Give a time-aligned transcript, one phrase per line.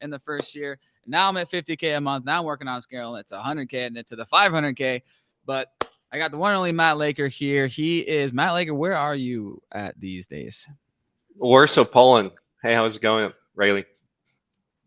[0.00, 0.78] in the first year.
[1.06, 2.24] Now I'm at 50K a month.
[2.24, 5.02] Now I'm working on scaling it to 100K and to the 500K.
[5.46, 5.68] But
[6.12, 7.66] I got the one and only Matt Laker here.
[7.66, 8.74] He is Matt Laker.
[8.74, 10.68] Where are you at these days?
[11.36, 12.32] Warsaw, Poland.
[12.62, 13.84] Hey, how's it going, Rayleigh?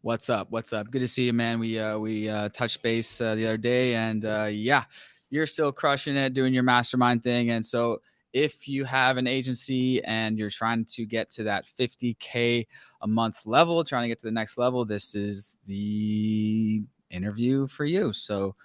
[0.01, 0.51] What's up?
[0.51, 0.91] What's up?
[0.91, 1.59] Good to see you, man.
[1.59, 4.83] We uh, we uh, touched base uh, the other day, and uh, yeah,
[5.29, 7.51] you're still crushing it, doing your mastermind thing.
[7.51, 7.99] And so,
[8.33, 12.65] if you have an agency and you're trying to get to that 50k
[13.01, 17.85] a month level, trying to get to the next level, this is the interview for
[17.85, 18.11] you.
[18.11, 18.55] So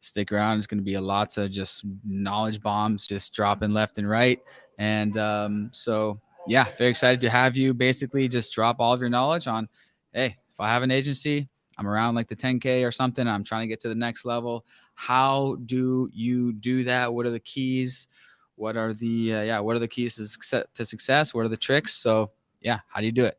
[0.00, 0.58] stick around.
[0.58, 4.40] It's going to be a lots of just knowledge bombs just dropping left and right.
[4.78, 9.10] And um, so, yeah, very excited to have you basically just drop all of your
[9.10, 9.68] knowledge on,
[10.12, 13.62] hey, if I have an agency, I'm around like the 10K or something, I'm trying
[13.62, 14.64] to get to the next level.
[14.94, 17.12] How do you do that?
[17.12, 18.08] What are the keys?
[18.58, 21.32] What are the, uh, yeah, what are the keys to success, to success?
[21.32, 21.94] What are the tricks?
[21.94, 23.38] So, yeah, how do you do it?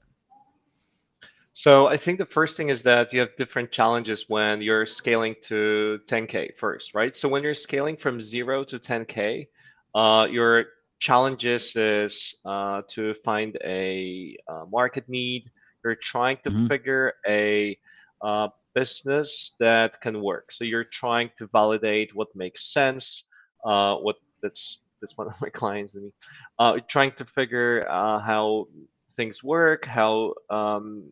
[1.53, 5.35] So I think the first thing is that you have different challenges when you're scaling
[5.43, 7.13] to 10K first, right?
[7.13, 9.47] So when you're scaling from zero to 10K,
[9.94, 10.67] uh, your
[10.99, 15.51] challenges is uh, to find a uh, market need,
[15.83, 16.67] you're trying to mm-hmm.
[16.67, 17.77] figure a
[18.22, 20.53] uh, business that can work.
[20.53, 23.23] So you're trying to validate what makes sense.
[23.66, 26.11] Uh, what that's that's one of my clients and me.
[26.58, 28.67] Uh, trying to figure uh, how
[29.16, 31.11] things work, how um,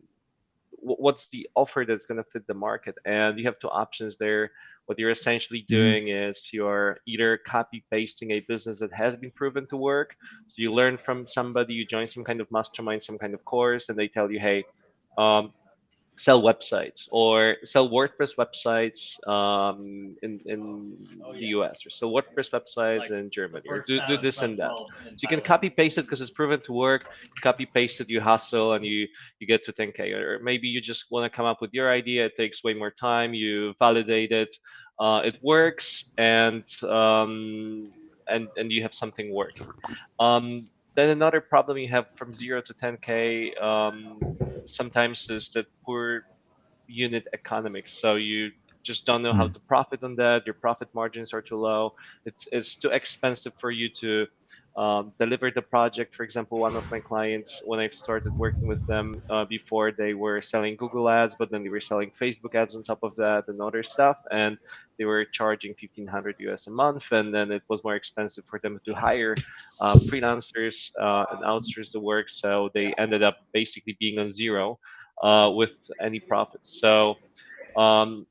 [0.80, 4.50] what's the offer that's going to fit the market, and you have two options there.
[4.86, 5.74] What you're essentially mm-hmm.
[5.74, 6.30] doing mm-hmm.
[6.30, 10.16] is you're either copy pasting a business that has been proven to work.
[10.46, 13.90] So you learn from somebody, you join some kind of mastermind, some kind of course,
[13.90, 14.64] and they tell you, hey,
[15.18, 15.52] um,
[16.18, 21.38] sell websites or sell WordPress websites um, in, in oh, yeah.
[21.38, 24.70] the US or sell WordPress websites like in Germany or do, do this and that.
[24.70, 27.08] So you can copy paste it because it's proven to work.
[27.40, 29.06] Copy paste it, you hustle and you
[29.38, 30.12] you get to 10k.
[30.12, 32.26] Or maybe you just want to come up with your idea.
[32.26, 33.32] It takes way more time.
[33.32, 34.56] You validate it.
[34.98, 37.92] Uh, it works and um,
[38.26, 39.68] and and you have something working.
[40.18, 40.58] Um,
[40.98, 44.18] then another problem you have from zero to 10k um,
[44.64, 46.24] sometimes is that poor
[46.88, 47.92] unit economics.
[47.92, 48.50] So you
[48.82, 49.52] just don't know how hmm.
[49.52, 50.44] to profit on that.
[50.44, 51.94] Your profit margins are too low.
[52.24, 54.26] It's, it's too expensive for you to
[54.78, 56.14] um, deliver the project.
[56.14, 60.14] For example, one of my clients, when I started working with them uh, before, they
[60.14, 63.48] were selling Google ads, but then they were selling Facebook ads on top of that
[63.48, 64.18] and other stuff.
[64.30, 64.56] And
[64.96, 67.10] they were charging 1500 US a month.
[67.10, 69.34] And then it was more expensive for them to hire
[69.80, 72.28] uh, freelancers uh, and outsource the work.
[72.28, 74.78] So they ended up basically being on zero
[75.24, 76.80] uh, with any profits.
[76.80, 77.16] So
[77.76, 78.28] um,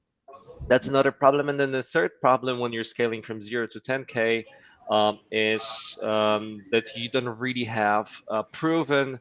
[0.69, 1.49] that's another problem.
[1.49, 4.45] And then the third problem when you're scaling from zero to 10K
[4.89, 9.19] um, is um, that you don't really have uh, proven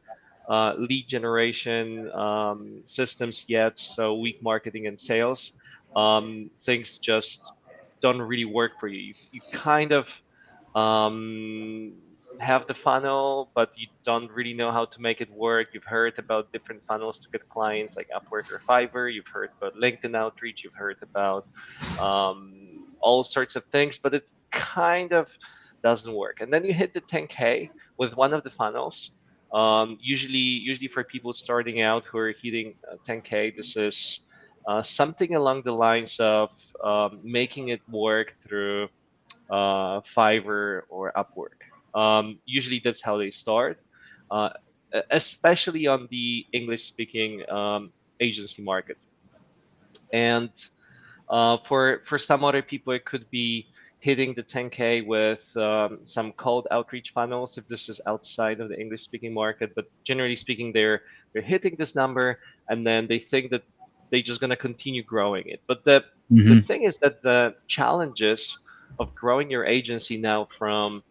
[0.49, 3.77] uh, lead generation um, systems yet.
[3.77, 5.53] So weak marketing and sales,
[5.95, 7.51] um, things just
[8.01, 8.99] don't really work for you.
[8.99, 10.09] You, you kind of
[10.75, 11.93] um,
[12.39, 15.69] have the funnel, but you don't really know how to make it work.
[15.73, 19.13] You've heard about different funnels to get clients like Upwork or Fiverr.
[19.13, 20.63] You've heard about LinkedIn outreach.
[20.63, 21.47] You've heard about
[21.99, 25.29] um, all sorts of things, but it kind of
[25.83, 26.41] doesn't work.
[26.41, 29.11] And then you hit the 10K with one of the funnels.
[29.53, 32.75] Um, usually, usually for people starting out who are hitting
[33.07, 34.27] 10K, uh, this is
[34.67, 36.51] uh, something along the lines of
[36.83, 38.89] um, making it work through
[39.49, 41.63] uh, Fiverr or Upwork.
[41.95, 43.79] Um, usually, that's how they start,
[44.29, 44.49] uh,
[45.11, 48.97] especially on the English-speaking um, agency market.
[50.11, 50.51] And
[51.29, 53.67] uh, for for some other people, it could be
[53.99, 58.79] hitting the 10k with um, some cold outreach funnels if this is outside of the
[58.79, 61.01] english speaking market but generally speaking they're
[61.33, 63.63] they're hitting this number and then they think that
[64.09, 66.55] they're just going to continue growing it but the mm-hmm.
[66.55, 68.59] the thing is that the challenges
[68.99, 71.03] of growing your agency now from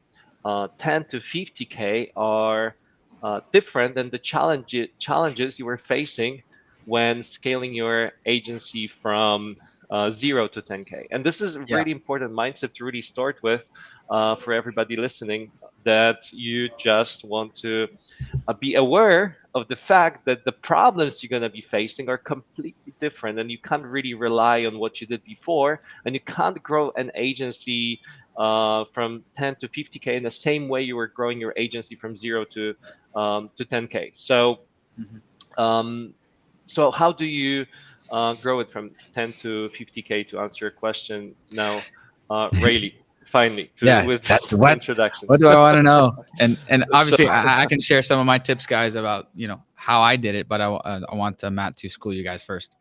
[0.45, 2.77] uh, 10 to 50k are
[3.23, 6.43] uh, different than the challenge challenges you were facing
[6.85, 9.57] when scaling your agency from
[9.91, 11.77] uh, zero to 10k and this is a yeah.
[11.77, 13.65] really important mindset to really start with
[14.11, 15.51] uh, for everybody listening
[15.85, 17.87] that you just want to
[18.49, 22.19] uh, be aware of the fact that the problems you're going to be facing are
[22.19, 26.61] completely different and you can't really rely on what you did before and you can't
[26.63, 28.01] grow an agency
[28.37, 32.17] uh, from 10 to 50k in the same way you were growing your agency from
[32.17, 32.75] zero to
[33.15, 34.61] um, to 10k so
[35.01, 35.63] mm-hmm.
[35.63, 36.13] um,
[36.67, 37.65] so how do you
[38.11, 41.81] uh, grow it from 10 to 50k to answer your question now,
[42.31, 42.93] uh, Rayleigh.
[43.27, 45.27] finally to, Yeah, with that's what- introduction.
[45.29, 46.25] What do I want to know?
[46.39, 49.49] And and obviously, So- I, I can share some of my tips, guys, about you
[49.49, 50.49] know how I did it.
[50.49, 52.77] But I, uh, I want uh, Matt to school you guys first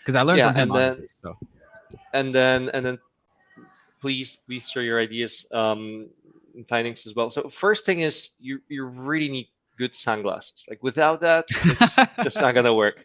[0.00, 0.70] because I learned Yeah, from him.
[0.70, 1.38] and then- Obviously, so
[2.12, 2.98] and then and then
[4.00, 6.08] please please share your ideas um
[6.68, 9.48] findings as well so first thing is you you really need
[9.78, 13.04] good sunglasses like without that it's just not gonna work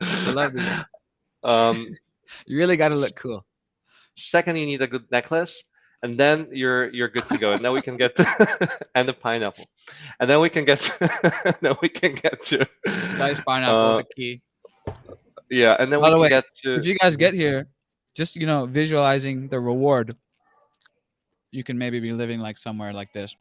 [0.00, 0.70] I love this.
[1.44, 1.86] um
[2.46, 3.44] You really got to look cool.
[4.16, 5.64] second you need a good necklace
[6.02, 8.24] and then you're you're good to go and then we can get to,
[8.94, 9.66] and the pineapple
[10.20, 10.92] and then we can get to,
[11.62, 12.66] then we can get to
[13.18, 14.42] Nice pineapple, Uh, the key.
[15.50, 17.66] yeah and then By we the can way, get to If you guys get here,
[18.14, 20.16] just you know, visualizing the reward,
[21.52, 23.36] you can maybe be living like somewhere like this.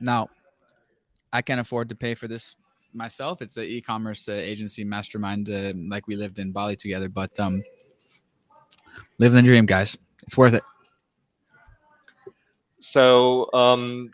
[0.00, 0.30] Now,
[1.32, 2.56] I can't afford to pay for this
[2.92, 3.42] myself.
[3.42, 7.08] It's an e-commerce uh, agency mastermind, uh, like we lived in Bali together.
[7.08, 7.62] But um,
[9.18, 9.96] living the dream, guys.
[10.22, 10.64] It's worth it.
[12.80, 14.10] So um,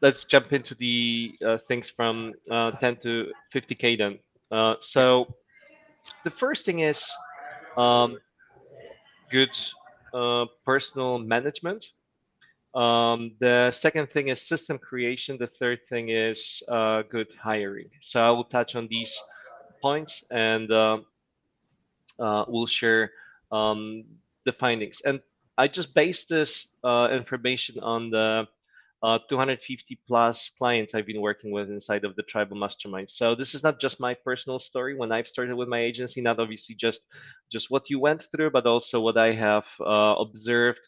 [0.00, 4.18] let's jump into the uh, things from uh, 10 to 50k then.
[4.50, 5.34] Uh, so
[6.24, 7.10] the first thing is
[7.76, 8.18] um,
[9.30, 9.50] good
[10.14, 11.86] uh, personal management.
[12.74, 15.38] Um, the second thing is system creation.
[15.38, 17.90] The third thing is uh, good hiring.
[18.00, 19.18] So I will touch on these
[19.82, 21.06] points and um
[22.20, 23.12] uh, we'll share
[23.50, 24.04] um,
[24.44, 25.00] the findings.
[25.04, 25.20] And
[25.58, 28.46] I just based this uh, information on the
[29.02, 33.10] uh, 250 plus clients I've been working with inside of the tribal mastermind.
[33.10, 36.38] So this is not just my personal story when I've started with my agency, not
[36.38, 37.00] obviously just
[37.50, 40.80] just what you went through, but also what I have uh, observed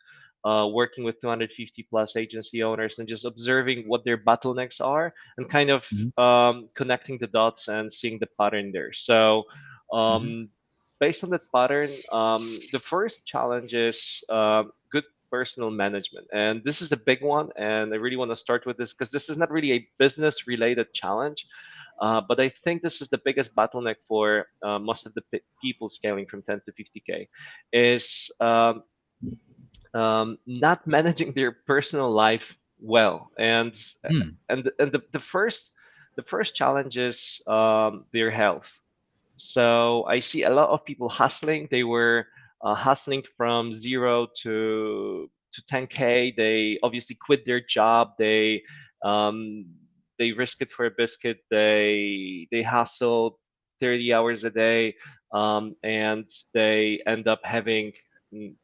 [0.44, 5.48] uh, working with 250 plus agency owners and just observing what their bottlenecks are and
[5.48, 6.12] kind of Mhm.
[6.18, 8.92] um, connecting the dots and seeing the pattern there.
[8.92, 9.44] So
[9.92, 10.48] um,
[11.00, 16.26] based on that pattern, um, the first challenge is uh, good personal management.
[16.32, 17.50] And this is a big one.
[17.56, 20.46] And I really want to start with this because this is not really a business
[20.46, 21.46] related challenge.
[22.00, 25.40] Uh, but I think this is the biggest bottleneck for uh, most of the pe-
[25.60, 27.28] people scaling from 10 to 50k
[27.72, 28.82] is um,
[29.94, 33.30] um, not managing their personal life well.
[33.38, 33.74] And
[34.08, 34.36] Hmm.
[34.48, 35.70] and and the, the first
[36.16, 38.70] the first challenge is um, their health.
[39.36, 41.68] So I see a lot of people hustling.
[41.70, 42.26] They were
[42.62, 46.32] uh, hustling from zero to to 10k.
[46.36, 48.10] They obviously quit their job.
[48.18, 48.62] They
[49.04, 49.64] um,
[50.18, 51.38] they risk it for a biscuit.
[51.50, 53.38] They they hustle
[53.80, 54.94] 30 hours a day,
[55.32, 57.92] um, and they end up having
[58.34, 58.54] mm,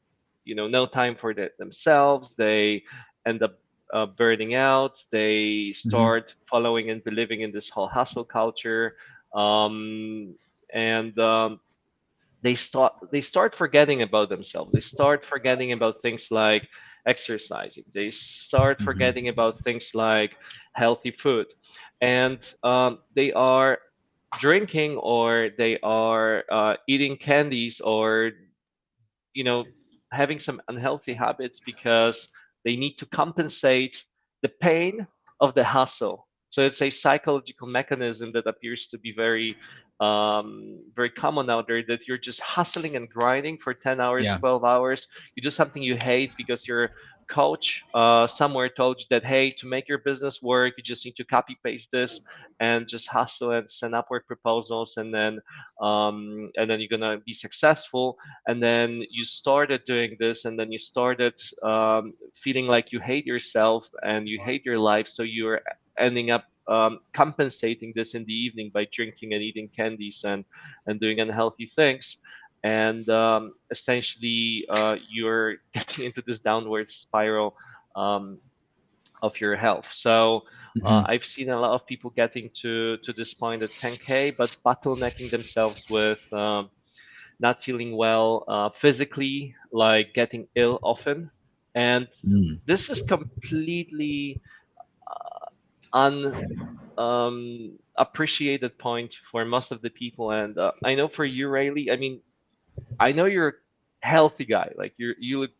[0.49, 2.37] you know no time for the, themselves.
[2.37, 2.85] They
[3.27, 3.55] end up
[3.95, 4.99] uh, burning out.
[5.13, 8.97] They start following and believing in this whole hustle culture,
[9.35, 10.35] um,
[10.75, 11.61] and um,
[12.43, 14.73] they start they start forgetting about themselves.
[14.73, 16.69] They start forgetting about things like
[17.07, 17.85] exercising.
[17.95, 18.83] They start Mhm.
[18.83, 20.37] forgetting about things like
[20.75, 21.47] healthy food,
[22.01, 23.79] and um, they are
[24.39, 28.33] drinking or they are uh, eating candies or
[29.35, 29.67] you know
[30.13, 32.29] having some unhealthy habits because
[32.65, 34.05] they need to compensate
[34.43, 35.07] the pain
[35.41, 36.27] of the hustle.
[36.51, 39.57] So it's a psychological mechanism that appears to be very,
[40.01, 41.83] um, very common out there.
[41.87, 44.39] That you're just hustling and grinding for 10 hours, Yeah.
[44.39, 45.07] 12 hours.
[45.35, 46.91] You do something you hate because your
[47.29, 47.85] coach.
[47.95, 51.25] Uh, somewhere told you that hey, to make your business work, you just need to
[51.25, 52.21] copy paste this
[52.61, 55.41] and just hustle and send Upwork proposals, and then
[55.81, 58.17] um, and then you're gonna be successful.
[58.47, 63.27] And then you started doing this and then you started um, feeling like you hate
[63.27, 65.09] yourself and you hate your life.
[65.09, 65.61] So you're
[65.99, 70.45] ending up um, compensating this in the evening by drinking and eating candies and
[70.87, 72.19] and doing unhealthy things
[72.65, 77.55] and um, essentially uh, you're getting into this downward spiral
[77.97, 78.39] um,
[79.23, 80.43] of your health so
[80.85, 81.07] uh, Mhm.
[81.07, 85.31] I've seen a lot of people getting to to this point at 10k, but bottlenecking
[85.31, 86.71] themselves with um,
[87.41, 91.31] not feeling well uh, physically, like getting ill often,
[91.75, 92.61] and Mm.
[92.67, 94.41] this is completely
[95.11, 96.35] uh, un
[96.99, 100.31] um, appreciated point for most of the people.
[100.31, 102.21] And uh, I know for you, Rayleigh, I mean,
[103.01, 104.73] I know you're a healthy guy.
[104.77, 105.51] Like you you look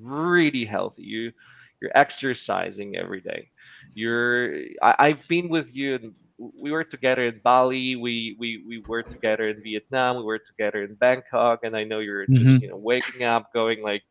[0.00, 1.02] really healthy.
[1.02, 1.32] You
[1.80, 3.48] you're exercising every day.
[3.94, 7.96] You're I, I've been with you and we were together in Bali.
[7.96, 10.16] We we we were together in Vietnam.
[10.16, 11.60] We were together in Bangkok.
[11.62, 14.02] And I know you're just you know waking up, going like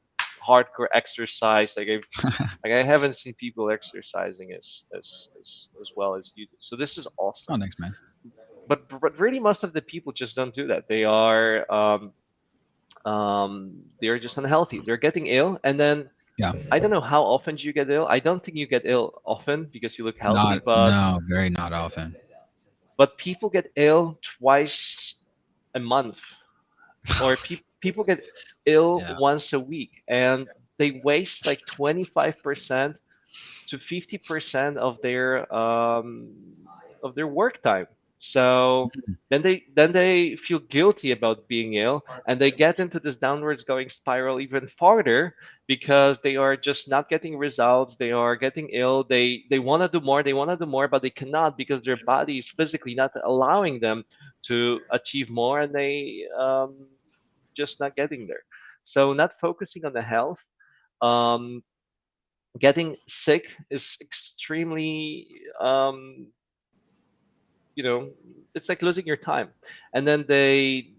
[0.42, 1.76] hardcore exercise.
[1.78, 2.08] Like I've
[2.64, 6.56] like I haven't seen people exercising as as as, as well as you do.
[6.60, 7.96] So this is awesome oh, thanks, man.
[8.68, 12.12] but but really most of the people just don't do that they are um,
[13.06, 14.82] um, they're just unhealthy.
[14.86, 16.54] They're getting ill, and then Yeah.
[16.72, 18.08] I don't know how often do you get ill.
[18.08, 21.50] I don't think you get ill often because you look healthy, Not, but no, very
[21.50, 22.16] not often.
[22.98, 25.16] but people get ill twice
[25.76, 26.20] a month,
[27.18, 28.26] or pe- people get
[28.66, 29.16] ill Yeah.
[29.18, 32.96] once a week, and they waste like twenty five percent
[33.68, 36.32] to fifty percent of their um,
[37.04, 37.88] of their work time.
[38.22, 39.18] So Mhm.
[39.32, 43.64] then they then they feel guilty about being ill, and they get into this downwards
[43.66, 45.36] going spiral even farther
[45.68, 47.98] because they are just not getting results.
[47.98, 49.04] They are getting ill.
[49.04, 50.24] They they want to do more.
[50.24, 53.80] They want to do more, but they cannot because their body is physically not allowing
[53.82, 54.06] them
[54.48, 56.88] to achieve more, and they um,
[57.56, 58.44] just not getting there.
[58.84, 60.42] So not focusing on the health.
[61.02, 61.64] Um,
[62.60, 65.28] getting sick is extremely
[65.62, 66.28] um,
[67.76, 68.10] you know
[68.56, 69.50] it's like losing your time.
[69.94, 70.94] And then they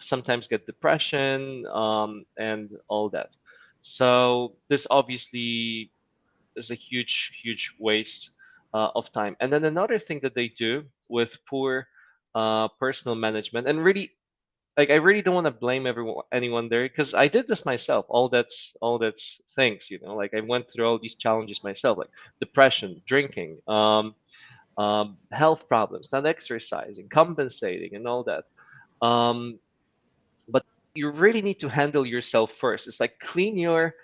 [0.00, 3.30] sometimes get depression um, and all that.
[3.80, 5.90] So this obviously
[6.56, 8.30] is a huge huge waste
[8.74, 9.36] uh, of time.
[9.40, 11.86] And then another thing that they do with poor
[12.34, 14.10] uh, personal management and really
[14.76, 18.06] like i really don't want to blame everyone anyone there because i did this myself
[18.08, 21.98] all that's all that's things you know like i went through all these challenges myself
[21.98, 22.08] like
[22.40, 24.14] depression drinking um,
[24.78, 28.44] um, health problems, not exercising, compensating, and all that.
[29.06, 29.58] Um,
[30.48, 30.62] but
[30.94, 32.86] you really need to handle yourself first.
[32.86, 33.94] It's like clean your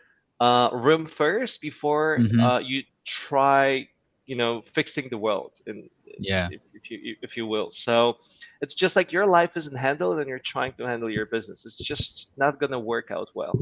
[0.41, 2.43] uh, room first before Mhm.
[2.43, 3.87] uh, you try,
[4.27, 6.51] you know, fixing the world, and Yeah.
[6.51, 7.71] if, if you if you will.
[7.71, 8.15] So
[8.61, 11.65] it's just like your life isn't handled, and you're trying to handle your business.
[11.67, 13.61] It's just not gonna work out well.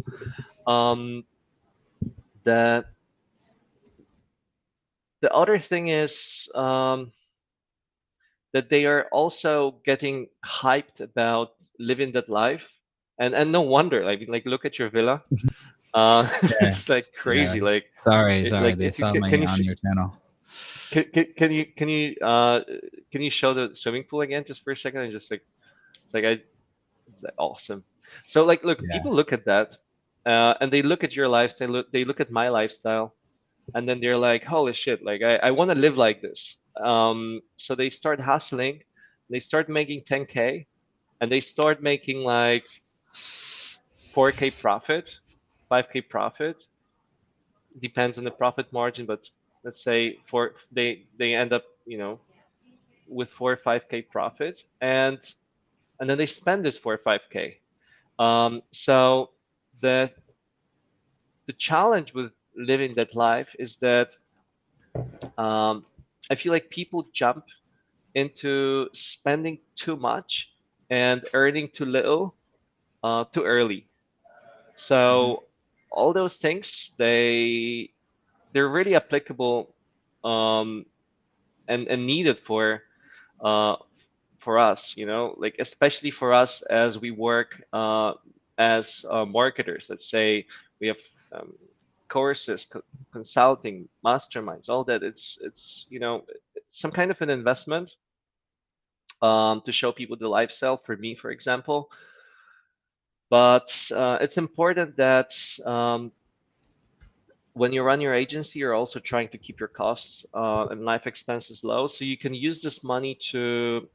[0.66, 1.24] Um,
[2.44, 2.84] the
[5.20, 7.12] the other thing is um,
[8.52, 12.68] that they are also getting hyped about living that life,
[13.18, 14.04] and and no wonder.
[14.04, 15.22] Like like look at your villa.
[15.94, 17.22] Uh, Yeah, it's like yeah.
[17.22, 17.60] crazy.
[17.60, 18.76] Like Sorry, It- sorry.
[18.76, 20.12] like, they saw can- me can you on your channel.
[20.92, 22.60] can, can, can you can you uh
[23.10, 25.40] can you show the swimming pool again just for a second and just like
[26.04, 26.42] it's like I
[27.08, 27.80] it's like awesome.
[28.26, 28.92] So like look, Yeah.
[28.98, 29.78] people look at that
[30.26, 33.14] uh, and they look at your lifestyle, look they look at my lifestyle,
[33.74, 36.58] and then they're like, holy shit, like I, I want to live like this.
[36.82, 38.82] Um, so they start hustling,
[39.30, 40.66] they start making 10k,
[41.20, 42.66] and they start making like
[43.14, 45.18] 4k profit,
[45.70, 46.64] 5k profit.
[47.80, 49.28] Depends on the profit margin, but
[49.66, 52.20] let's say for they they end up you know
[53.08, 55.18] with four or five k profit and
[55.98, 57.58] and then they spend this four or five k
[58.18, 59.30] um, so
[59.82, 60.10] the
[61.46, 64.08] the challenge with living that life is that
[65.38, 65.84] um,
[66.30, 67.44] i feel like people jump
[68.14, 70.50] into spending too much
[70.90, 72.34] and earning too little
[73.02, 73.86] uh, too early.
[74.74, 75.44] So
[75.90, 77.90] all those things they
[78.52, 79.74] they're really applicable
[80.24, 80.84] um,
[81.68, 82.82] and and needed for
[83.40, 83.76] uh,
[84.38, 88.12] for us you know like especially for us as we work uh,
[88.58, 89.86] as uh, marketers.
[89.90, 90.46] Let's say
[90.80, 90.98] we have
[91.32, 91.52] um,
[92.08, 92.82] courses co-
[93.12, 96.24] consulting masterminds all that it's it's you know
[96.68, 97.96] some kind of an investment
[99.22, 101.90] um, to show people the lifestyle for me for example
[103.30, 105.34] but uh, it's important that
[105.64, 106.12] um,
[107.54, 111.06] when you run your agency, you're also trying to keep your costs uh, and life
[111.06, 111.86] expenses low.
[111.86, 113.88] So you can use this money to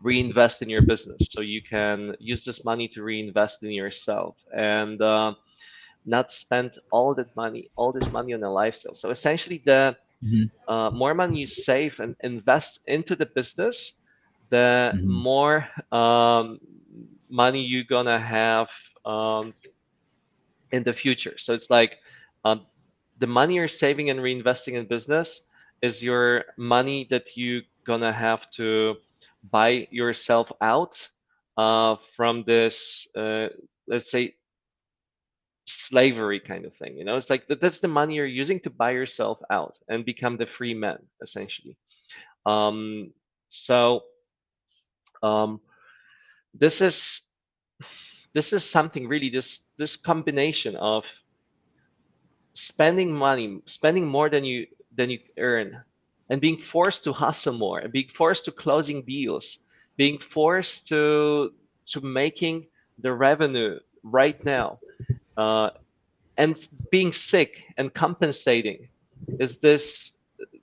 [0.00, 1.28] reinvest in your business.
[1.32, 5.34] So you can use this money to reinvest in yourself and uh,
[6.06, 8.94] not spend all that money, all this money on a lifestyle.
[8.94, 10.50] So essentially, the Mhm.
[10.68, 14.00] uh, more money you save and invest into the business,
[14.50, 15.04] the Mhm.
[15.04, 16.58] more um,
[17.30, 18.70] money you're gonna have
[19.04, 19.54] um,
[20.72, 21.34] in the future.
[21.38, 21.96] So it's like
[22.44, 22.66] um,
[23.18, 25.40] the money you're saving and reinvesting in business
[25.82, 28.96] is your money that you're gonna have to
[29.50, 30.96] buy yourself out
[31.56, 33.48] uh, from this, uh,
[33.88, 34.34] let's say,
[35.66, 36.96] slavery kind of thing.
[36.96, 40.36] You know, it's like that's the money you're using to buy yourself out and become
[40.36, 41.76] the free man, essentially.
[42.46, 43.12] Um,
[43.48, 44.02] so
[45.22, 45.60] um,
[46.54, 47.30] this is
[48.34, 51.06] this is something really this this combination of
[52.52, 55.82] spending money spending more than you than you earn
[56.30, 59.58] and being forced to hustle more and being forced to closing deals
[59.96, 61.52] being forced to
[61.86, 62.66] to making
[62.98, 64.78] the revenue right now
[65.36, 65.70] uh,
[66.36, 66.56] and
[66.90, 68.88] being sick and compensating
[69.38, 70.18] is this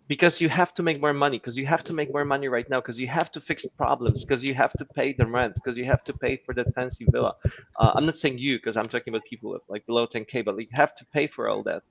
[0.07, 2.69] because you have to make more money because you have to make more money right
[2.69, 5.77] now because you have to fix problems because you have to pay the rent because
[5.77, 7.33] you have to pay for the fancy villa.
[7.79, 10.57] Uh, i'm not saying you because i'm talking about people with like below 10k but
[10.59, 11.83] you have to pay for all that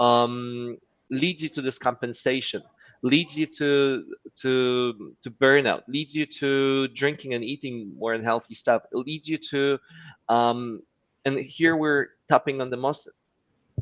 [0.00, 0.76] um,
[1.10, 2.62] leads you to this compensation
[3.02, 4.04] leads you to
[4.34, 9.38] to to burnout leads you to drinking and eating more unhealthy stuff it leads you
[9.38, 9.78] to
[10.28, 10.80] um,
[11.28, 13.08] and here we're tapping on the most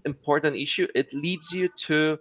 [0.05, 2.19] important issue it leads you to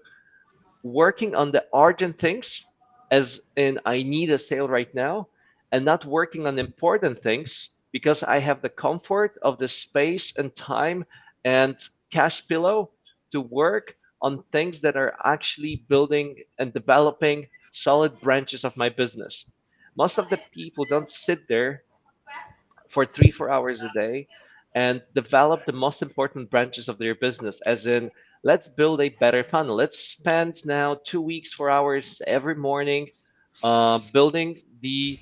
[0.83, 2.63] working on the urgent things,
[3.09, 5.27] as in I need a sale right now,
[5.71, 10.55] and not working on important things because I have the comfort of the space and
[10.55, 11.05] time
[11.43, 11.75] and
[12.11, 12.91] cash pillow
[13.31, 19.51] to work on things that are actually building and developing solid branches of my business.
[19.97, 21.83] Most of the people don't sit there
[22.89, 24.27] for three, four hours a day
[24.75, 28.11] and develop the most important branches of their business, as in
[28.43, 29.75] let's build a better funnel.
[29.75, 33.09] Let's spend now two weeks, four hours every morning
[33.63, 35.17] uh, building the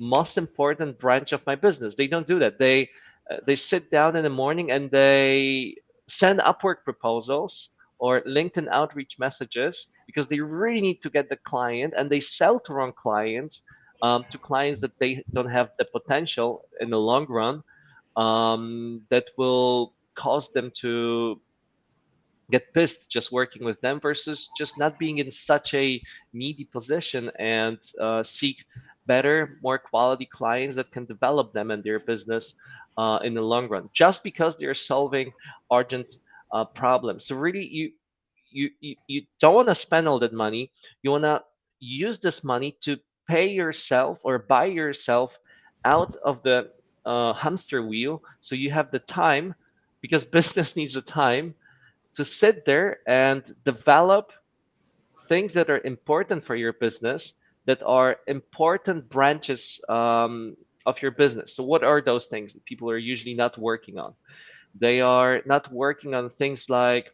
[0.00, 1.94] most important branch of my business.
[1.94, 2.58] They don't do that.
[2.58, 2.88] They
[3.30, 5.76] uh, they sit down in the morning and they
[6.08, 11.94] send Upwork proposals or LinkedIn outreach messages because they really need to get the client
[11.96, 13.62] and they sell to wrong clients
[14.02, 17.62] um, to clients that they don't have the potential in the long run
[18.16, 21.40] um, that will cause them to
[22.50, 26.00] get pissed just working with them versus just not being in such a
[26.32, 28.64] needy position and uh, seek
[29.06, 32.54] better, more quality clients that can develop them and their business
[32.98, 35.32] uh, in the long run, just because they're solving
[35.72, 36.06] urgent
[36.52, 37.26] uh, problems.
[37.26, 37.90] So really, you
[38.50, 40.70] you you, you don't want to spend all that money.
[41.02, 41.42] You want to
[41.80, 45.38] use this money to pay yourself or buy yourself
[45.84, 46.70] out of the
[47.06, 49.54] uh, hamster wheel, so you have the time,
[50.00, 51.54] because business needs the time
[52.14, 54.32] to sit there and develop
[55.28, 57.34] things that are important for your business
[57.66, 60.56] that are important branches um,
[60.86, 61.54] of your business.
[61.56, 64.14] So, what are those things that people are usually not working on?
[64.78, 67.12] They are not working on things like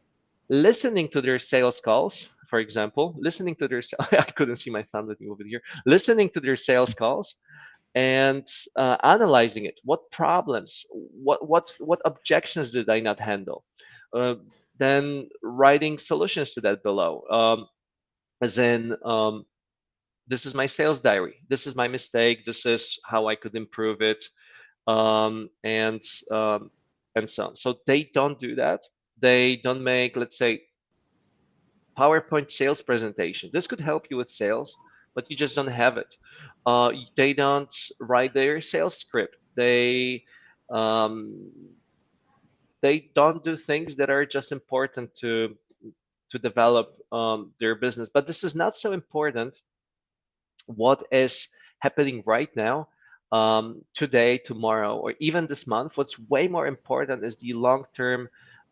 [0.48, 3.82] listening to their sales calls, for example, listening to their.
[4.12, 5.08] I couldn't see my thumb.
[5.08, 5.62] Let me move it here.
[5.86, 7.36] Listening to their sales calls
[7.94, 9.80] and uh, analyzing it.
[9.84, 10.84] What problems?
[10.90, 13.64] What what what objections did I not handle?
[14.14, 14.36] Uh,
[14.78, 17.22] then writing solutions to that below.
[17.30, 17.68] Um,
[18.42, 19.44] as in, um,
[20.26, 21.42] this is my sales diary.
[21.48, 22.44] This is my mistake.
[22.46, 24.24] This is how I could improve it,
[24.86, 26.70] um, and um,
[27.16, 27.56] and so on.
[27.56, 28.80] So they don't do that.
[29.20, 30.62] They don't make, let's say,
[31.98, 33.50] PowerPoint sales presentation.
[33.52, 34.78] This could help you with sales,
[35.20, 36.16] but you just don't have it.
[36.64, 39.36] Uh, they don't write their sales script.
[39.54, 40.24] They
[40.70, 41.50] um,
[42.80, 45.56] they don't do things that are just important to
[46.30, 48.08] to develop um, their business.
[48.08, 49.58] But this is not so important.
[50.66, 51.48] What is
[51.80, 52.88] happening right now,
[53.32, 55.98] um, today, tomorrow, or even this month?
[55.98, 58.28] What's way more important is the long-term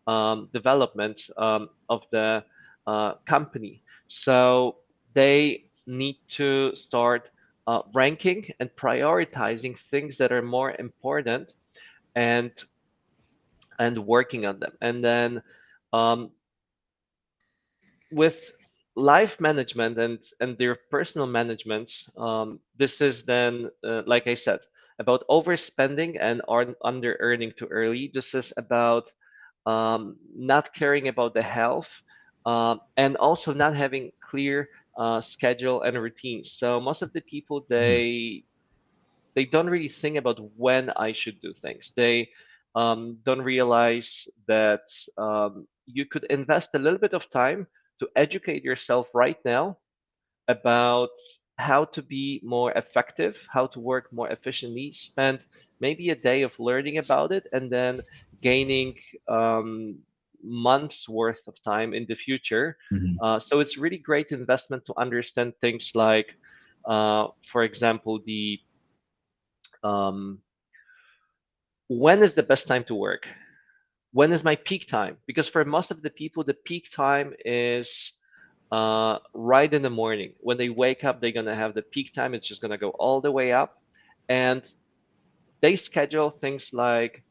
[0.07, 2.45] um, development um, of the
[2.87, 3.83] uh, company.
[4.07, 4.77] So
[5.15, 7.31] they need to start
[7.67, 11.53] uh, ranking and prioritizing things that are more important
[12.17, 12.53] and
[13.79, 14.73] and working on them.
[14.83, 15.43] And then
[15.93, 16.31] um,
[18.13, 18.53] with
[18.97, 24.61] life management and and their personal management, um, this is then, uh, like I said,
[24.99, 26.43] about overspending and
[26.83, 28.11] under earning too early.
[28.15, 29.13] This is about
[29.67, 32.03] um, not caring about the health
[32.47, 36.53] um, and also not having clear uh, schedule and routines.
[36.53, 37.75] So most of the people mm-hmm.
[37.75, 38.45] they
[39.35, 41.93] they don't really think about when I should do things.
[41.95, 42.29] They
[42.75, 47.67] um, don't realize that um, you could invest a little bit of time
[48.01, 49.79] to educate yourself right now
[50.49, 51.11] about
[51.57, 55.41] how to be more effective, how to work more efficiently, spend
[55.81, 58.01] maybe a day of learning about it, and then
[58.43, 58.95] gaining
[59.29, 59.99] um,
[60.49, 62.77] months worth of time in the future.
[62.93, 63.23] Mm-hmm.
[63.23, 66.35] Uh, so it's really great investment to understand things like,
[66.87, 68.59] uh, for example, the
[69.85, 70.41] um,
[71.89, 73.29] when is the best time to work?
[74.13, 75.17] When is my peak time?
[75.27, 78.15] Because for most of the people, the peak time is
[78.73, 80.33] uh, right in the morning.
[80.41, 82.35] When they wake up, they're going to have the peak time.
[82.35, 83.81] It's just going to go all the way up.
[84.29, 84.63] And
[85.61, 87.23] they schedule things like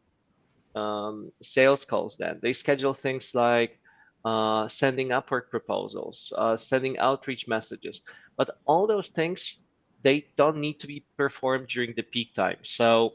[0.77, 2.39] um, sales calls then.
[2.43, 3.79] They schedule things like
[4.25, 8.01] uh, sending Upwork proposals, uh, sending outreach messages.
[8.37, 9.63] But all those things,
[10.03, 12.57] they don't need to be performed during the peak time.
[12.63, 13.13] So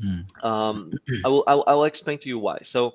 [0.00, 0.22] Hmm.
[0.42, 2.58] Um, I will I will, I will explain to you why.
[2.64, 2.94] So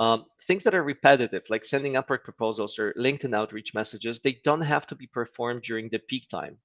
[0.00, 4.62] um, things that are repetitive, like sending Upwork proposals or LinkedIn outreach messages, they don't
[4.62, 6.58] have to be performed during the peak time.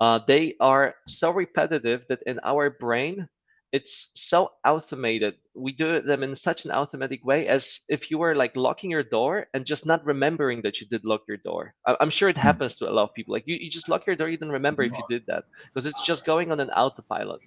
[0.00, 3.28] Uh, they are so repetitive that in our brain,
[3.76, 5.34] it's so automated.
[5.54, 9.02] We do them in such an automatic way as if you were like locking your
[9.02, 11.74] door and just not remembering that you did lock your door.
[11.86, 12.48] I- am sure it hmm.
[12.48, 13.32] happens to a lot of people.
[13.36, 15.84] Like you, you just lock your door, you don't remember if you did that because
[15.90, 17.40] it's just going on an autopilot.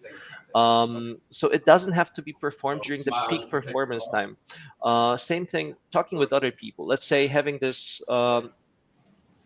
[0.53, 4.37] Um, so it doesn't have to be performed during the peak performance time.
[4.83, 6.85] Uh, same thing, talking with other people.
[6.85, 8.51] Let's say having this um,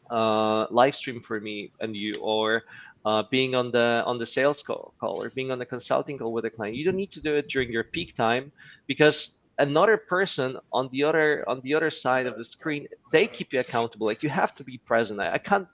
[0.09, 2.63] uh, live stream for me and you, or
[3.05, 6.31] uh, being on the on the sales call, call or being on the consulting call
[6.31, 6.75] with a client.
[6.75, 8.51] You don't need to do it during your peak time
[8.87, 13.53] because another person on the other on the other side of the screen they keep
[13.53, 14.07] you accountable.
[14.07, 15.19] Like you have to be present.
[15.19, 15.67] I, I can't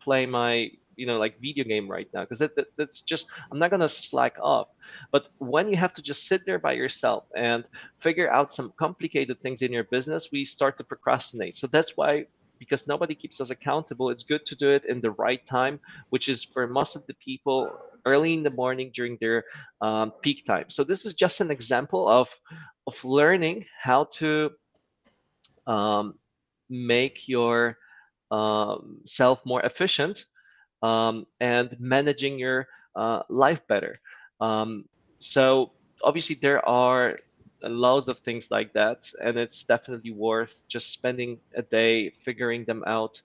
[0.00, 3.58] play my you know like video game right now because that, that, that's just i'm
[3.58, 4.68] not to slack off
[5.10, 7.64] but when you have to just sit there by yourself and
[7.98, 12.24] figure out some complicated things in your business we start to procrastinate so that's why
[12.62, 16.28] because nobody keeps us accountable, it's good to do it in the right time, which
[16.28, 17.70] is for most of the people
[18.06, 19.44] early in the morning during their
[19.80, 20.66] um, peak time.
[20.68, 22.28] So this is just an example of
[22.86, 24.50] of learning how to
[25.66, 26.14] um,
[26.70, 27.78] make your
[28.30, 30.26] um, self more efficient
[30.82, 34.00] um, and managing your uh, life better.
[34.40, 34.84] Um,
[35.18, 35.72] so
[36.02, 37.18] obviously there are
[37.68, 42.82] loads of things like that and it's definitely worth just spending a day figuring them
[42.86, 43.20] out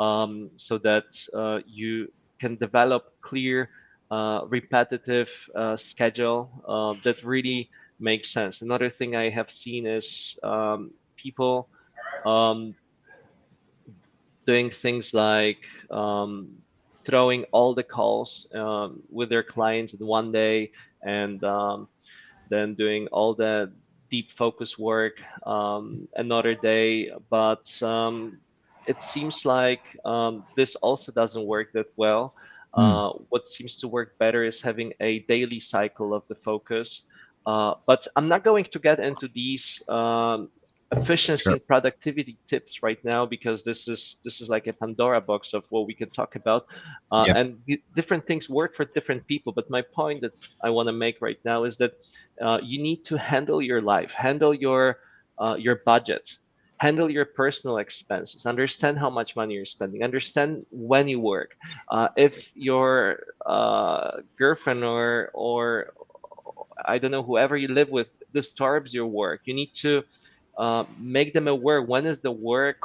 [0.00, 2.08] um, so that uh, you
[2.40, 3.68] can develop clear
[4.10, 7.68] uh, repetitive uh, schedule uh, that really
[8.00, 8.60] makes sense.
[8.62, 11.68] Another thing i have seen is um, people
[12.26, 12.74] um,
[14.46, 15.58] doing things like
[15.90, 16.48] um,
[17.06, 20.70] throwing all the calls um, with their clients in one day
[21.04, 21.88] and um,
[22.50, 23.72] then doing all the
[24.10, 27.10] deep focus work um, another day.
[27.30, 28.38] But um,
[28.86, 32.34] it seems like um, this also doesn't work that well.
[32.76, 32.82] Mm.
[32.82, 37.02] Uh, what seems to work better is having a daily cycle of the focus.
[37.46, 40.50] Uh, but I'm not going to get into these um,
[40.92, 41.52] efficiency sure.
[41.52, 45.64] and productivity tips right now because this is this is like a pandora box of
[45.70, 46.66] what we can talk about
[47.12, 47.36] uh, yep.
[47.36, 51.20] and different things work for different people but my point that i want to make
[51.20, 51.92] right now is that
[52.40, 54.98] uh, you need to handle your life handle your
[55.38, 56.38] uh, your budget
[56.78, 61.56] handle your personal expenses understand how much money you're spending understand when you work
[61.90, 65.92] uh, if your uh, girlfriend or or
[66.84, 70.02] i don't know whoever you live with disturbs your work you need to
[70.58, 72.76] uh, make them aware when is the work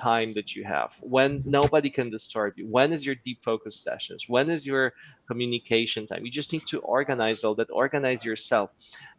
[0.00, 4.24] time that you have when nobody can disturb you when is your deep focus sessions
[4.28, 4.92] when is your
[5.28, 6.24] communication time?
[6.24, 8.70] You just need to organize all that organize yourself.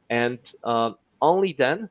[0.09, 1.89] And uh, only then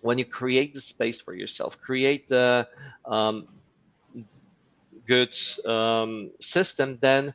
[0.00, 2.66] when you create the space for yourself create the
[3.06, 3.46] um,
[5.06, 5.34] good
[5.66, 7.32] um, system then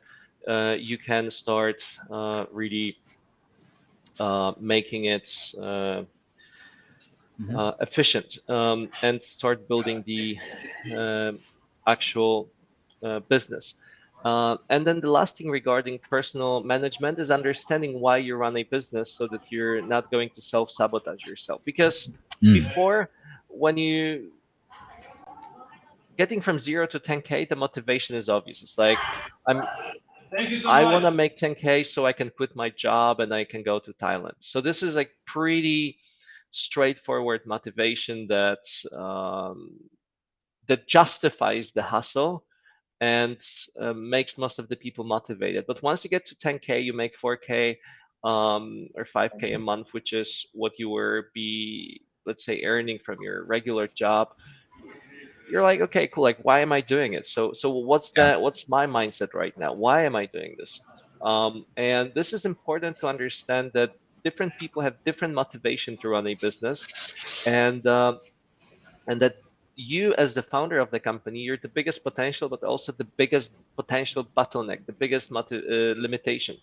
[0.48, 1.76] uh, you can start
[2.10, 2.96] uh, really
[4.18, 5.28] uh, making it
[7.40, 7.56] mm-hmm.
[7.56, 10.38] uh, efficient um, and start building the
[10.96, 11.32] uh,
[11.86, 12.48] actual
[13.02, 13.74] uh, business.
[14.24, 18.62] Uh, and then the last thing regarding personal management is understanding why you run a
[18.62, 21.60] business so that you're not going to self sabotage yourself.
[21.64, 22.54] Because mm.
[22.54, 23.10] before,
[23.48, 24.32] when you
[26.16, 28.62] getting from zero to 10k, the motivation is obvious.
[28.62, 28.98] It's like
[29.46, 29.62] I'm
[30.62, 33.62] so I want to make 10k so I can quit my job and I can
[33.62, 34.34] go to Thailand.
[34.40, 35.98] So this is like pretty
[36.54, 38.64] straightforward motivation that
[38.96, 39.78] um,
[40.68, 42.44] that justifies the hustle
[43.00, 43.38] and
[43.80, 45.64] uh, makes most of the people motivated.
[45.66, 47.78] But once you get to 10k, you make 4k
[48.24, 53.18] um, or 5k a month, which is what you were be let's say earning from
[53.20, 54.28] your regular job.
[55.48, 56.24] You're like, okay, cool.
[56.24, 57.26] Like, why am I doing it?
[57.26, 58.40] So, so what's that?
[58.40, 59.74] What's my mindset right now?
[59.74, 60.80] Why am I doing this?
[61.22, 63.90] Um, and this is important to understand that
[64.24, 66.86] different people have different motivation to run a business,
[67.46, 68.14] and uh,
[69.06, 69.36] and that
[69.76, 73.52] you as the founder of the company, you're the biggest potential, but also the biggest
[73.76, 76.56] potential bottleneck, the biggest motiv- uh, limitation,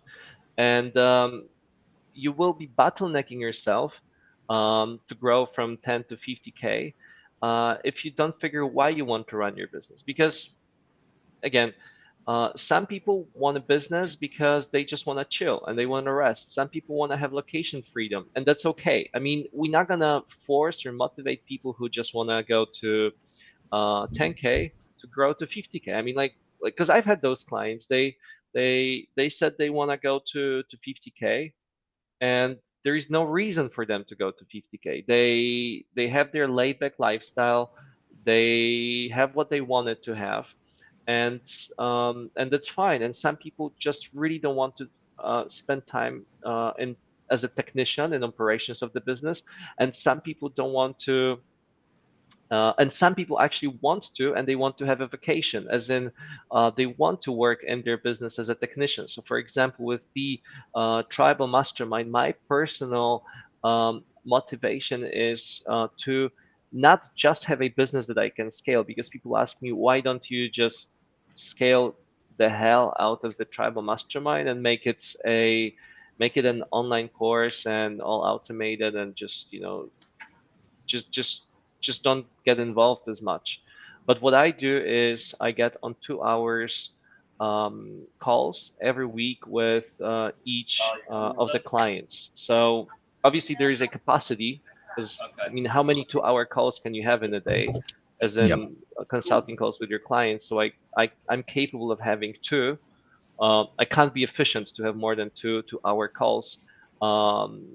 [0.58, 1.47] and um,
[2.13, 4.02] you will be bottlenecking yourself
[4.50, 6.93] um, to grow from 10 to 50k
[7.41, 10.02] uh, if you don't figure why you want to run your business.
[10.02, 10.58] Because
[11.43, 11.74] again,
[12.32, 16.06] uh, some people want a business because they just want to chill and they want
[16.06, 16.54] to rest.
[16.54, 19.10] Some people want to have location freedom, and that's okay.
[19.13, 23.12] I mean, we're not gonna force or motivate people who just want to go to
[23.74, 25.94] uh, 10k to grow to 50k.
[25.94, 27.88] I mean, like, like, because I've had those clients.
[27.88, 28.15] They
[28.54, 31.54] they they said they want to go to to 50k,
[32.22, 35.06] and there is no reason for them to go to 50k.
[35.08, 37.72] They they have their laid back lifestyle.
[38.26, 40.48] They have what they wanted to have,
[41.12, 41.41] and
[41.88, 43.02] um, and that's fine.
[43.06, 44.86] And some people just really don't want to
[45.30, 46.15] uh, spend time
[46.52, 46.95] uh, in
[47.36, 49.43] as a technician in operations of the business,
[49.80, 51.39] and some people don't want to
[52.52, 55.89] uh, and some people actually want to, and they want to have a vacation, as
[55.89, 56.12] in
[56.52, 59.08] uh, they want to work in their business as a technician.
[59.08, 60.41] So, for example, with the
[60.76, 63.24] uh, tribal mastermind, my personal
[63.63, 66.30] um, motivation is uh, to
[66.74, 70.30] not just have a business that I can scale, because people ask me, why don't
[70.30, 70.89] you just
[71.36, 71.96] scale
[72.38, 75.74] the hell out of the tribal mastermind and make it a
[76.17, 79.89] make it an online course and all automated and just you know
[80.86, 81.48] just just
[81.80, 83.62] just don't get involved as much.
[84.06, 86.91] But what I do is I get on two hours
[87.39, 92.32] um, calls every week with uh, each uh, of the clients.
[92.36, 92.88] So
[93.24, 94.62] obviously there is a capacity
[94.96, 97.74] because I mean, how many two-hour calls can you have in a day?
[98.21, 99.07] As in yep.
[99.10, 100.47] consulting calls with your clients.
[100.47, 102.77] So I, I I'm capable of having two.
[103.39, 106.60] Uh, I can't be efficient to have more than two two-hour calls
[107.01, 107.65] um,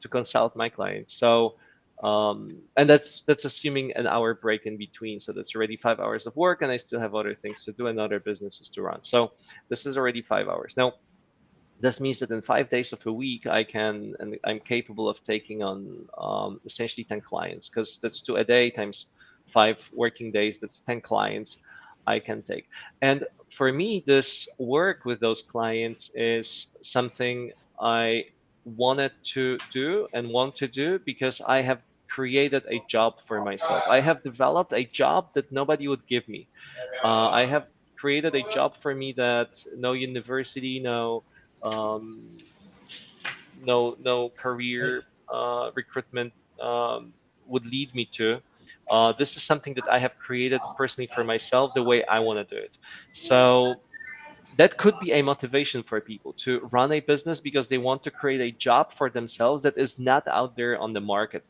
[0.00, 1.12] to consult my clients.
[1.14, 1.56] So
[2.02, 6.26] um, and that's that's assuming an hour break in between so that's already five hours
[6.26, 8.98] of work and i still have other things to do and other businesses to run
[9.02, 9.32] so
[9.68, 10.92] this is already five hours now
[11.80, 15.22] this means that in five days of a week i can and i'm capable of
[15.24, 19.06] taking on um, essentially 10 clients because that's two a day times
[19.52, 21.58] five working days that's 10 clients
[22.06, 22.68] i can take
[23.02, 28.24] and for me this work with those clients is something i
[28.64, 33.82] wanted to do and want to do because I have created a job for myself.
[33.88, 36.46] I have developed a job that nobody would give me.
[37.02, 41.22] Uh, I have created a job for me that no university, no,
[41.62, 42.22] um,
[43.64, 45.02] no, no career
[45.32, 47.12] uh, recruitment um,
[47.46, 48.40] would lead me to.
[48.90, 52.46] Uh, this is something that I have created personally for myself, the way I want
[52.46, 52.72] to do it.
[53.12, 53.80] So
[54.56, 58.10] that could be a motivation for people to run a business because they want to
[58.10, 61.44] create a job for themselves that is not out there on the market.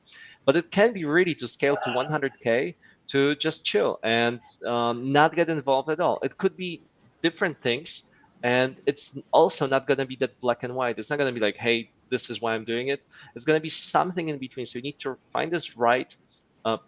[0.47, 2.77] But it can be really to scale to 100K
[3.09, 6.19] to just chill and um, not get involved at all.
[6.23, 6.83] It could be
[7.23, 8.05] different things.
[8.43, 10.99] And it's also not going to be that black and white.
[10.99, 13.01] It's not going to be like, hey, this is why I'm doing it.
[13.35, 14.67] It's going to be something in between.
[14.67, 16.15] So you need to find this right
[16.65, 16.79] uh,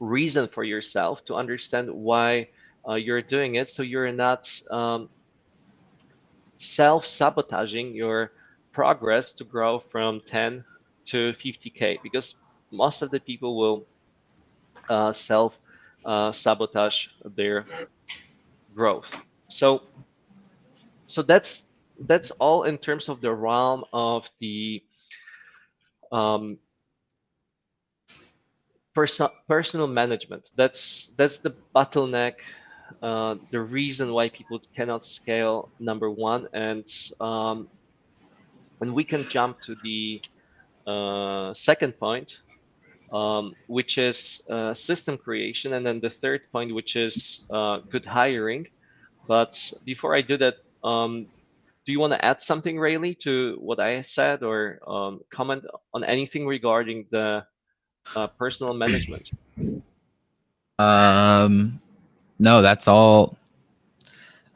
[0.00, 2.48] reason for yourself to understand why
[2.88, 5.08] uh, you're doing it so you're not um,
[6.58, 8.32] self-sabotaging your
[8.72, 10.64] progress to grow from 10
[11.06, 12.36] to 50k because
[12.72, 13.86] most of the people will
[14.88, 15.58] uh, self
[16.04, 17.64] uh, sabotage their
[18.74, 19.14] growth.
[19.48, 19.82] So
[21.06, 21.64] so that's
[22.06, 24.82] that's all in terms of the realm of the
[26.12, 26.58] um,
[28.94, 30.48] perso- personal management.
[30.56, 32.34] That's that's the bottleneck
[33.02, 36.48] uh, the reason why people cannot scale number one.
[36.54, 36.86] And
[37.20, 37.68] um,
[38.80, 40.22] and we can jump to the
[40.86, 42.32] uh, second point
[43.12, 45.72] um, which is uh, system creation.
[45.74, 48.66] And then the third point which is uh, good hiring.
[49.26, 51.28] But before i do that um,
[51.86, 56.04] do you want to add something Rayleigh to what i said or um, comment on
[56.04, 57.44] anything regarding the
[58.16, 59.30] uh, personal management
[60.78, 61.80] um
[62.40, 63.36] no, that's all.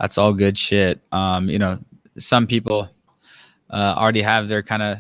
[0.01, 1.01] That's all good shit.
[1.13, 1.79] Um, you know,
[2.19, 2.89] some people
[3.71, 4.99] uh, already have their kind of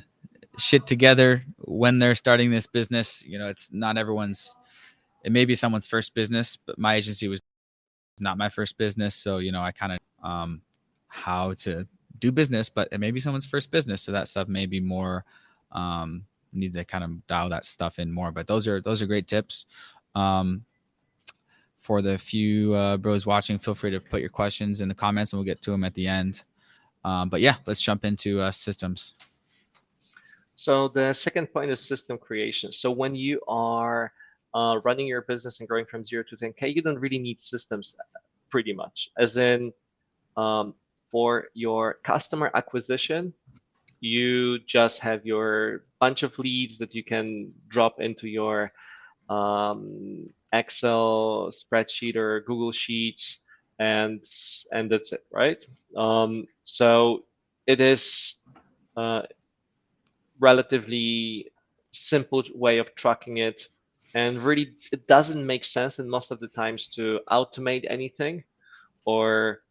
[0.59, 3.25] shit together when they're starting this business.
[3.27, 4.55] You know, it's not everyone's.
[5.25, 7.41] It may be someone's first business, but my agency was
[8.21, 9.15] not my first business.
[9.15, 10.61] So you know, I kind of um,
[11.09, 11.89] how to
[12.19, 14.03] do business, but it may be someone's first business.
[14.03, 15.25] So that stuff may be more
[15.73, 18.33] um, need to kind of dial that stuff in more.
[18.33, 19.67] But those are those are great tips.
[20.15, 20.65] Um,
[21.79, 25.33] for the few uh, bros watching, feel free to put your questions in the comments
[25.33, 26.43] and we'll get to them at the end.
[27.05, 29.15] Um, but yeah, let's jump into uh, systems.
[30.57, 32.73] So the second point is system creation.
[32.73, 34.13] So when you are
[34.55, 37.97] uh, running your business and growing from zero to 10K, you don't really need systems
[38.49, 39.11] pretty much.
[39.19, 39.73] As in,
[40.37, 40.75] um,
[41.11, 43.33] for your customer acquisition,
[44.05, 48.71] you just have your bunch of leads that you can drop into your
[49.31, 53.41] um, Excel spreadsheet or Google Sheets,
[53.79, 54.23] and
[54.73, 55.67] and that's it, right?
[55.97, 57.25] Um, so
[57.67, 58.37] it is
[58.97, 59.23] uh,
[60.39, 61.51] relatively
[61.93, 63.69] simple way of tracking it,
[64.15, 68.45] and really it doesn't make sense in most of the times to automate anything
[69.07, 69.64] or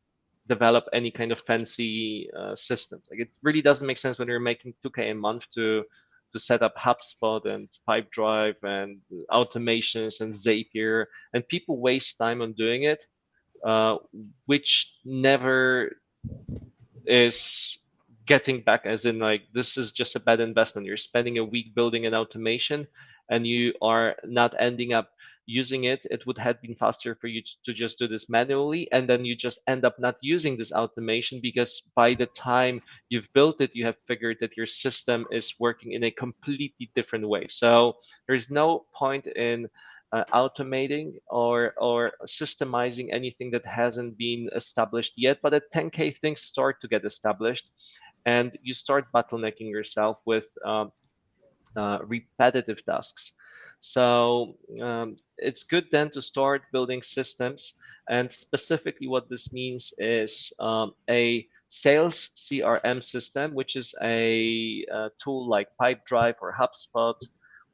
[0.47, 3.03] develop any kind of fancy uh, systems.
[3.09, 5.83] Like it really doesn't make sense when you're making 2k a month to
[6.31, 8.99] to set up HubSpot and Pipedrive and
[9.31, 13.05] automations and Zapier, and people waste time on doing it,
[13.63, 13.97] uh,
[14.47, 15.91] which never
[17.05, 17.77] is
[18.25, 21.75] getting back as in like this is just a bad investment you're spending a week
[21.75, 22.87] building an automation
[23.29, 25.09] and you are not ending up
[25.45, 29.09] using it it would have been faster for you to just do this manually and
[29.09, 33.59] then you just end up not using this automation because by the time you've built
[33.59, 37.47] it you have figured that your system is working in a completely different way.
[37.49, 39.67] So there's no point in
[40.13, 46.41] uh, automating or or systemizing anything that hasn't been established yet but at 10k things
[46.41, 47.71] start to get established
[48.25, 50.91] and you start bottlenecking yourself with um,
[51.75, 53.31] uh, repetitive tasks
[53.85, 57.73] so um, it's good then to start building systems
[58.09, 65.09] and specifically what this means is um, a sales crm system which is a, a
[65.21, 67.15] tool like pipedrive or hubspot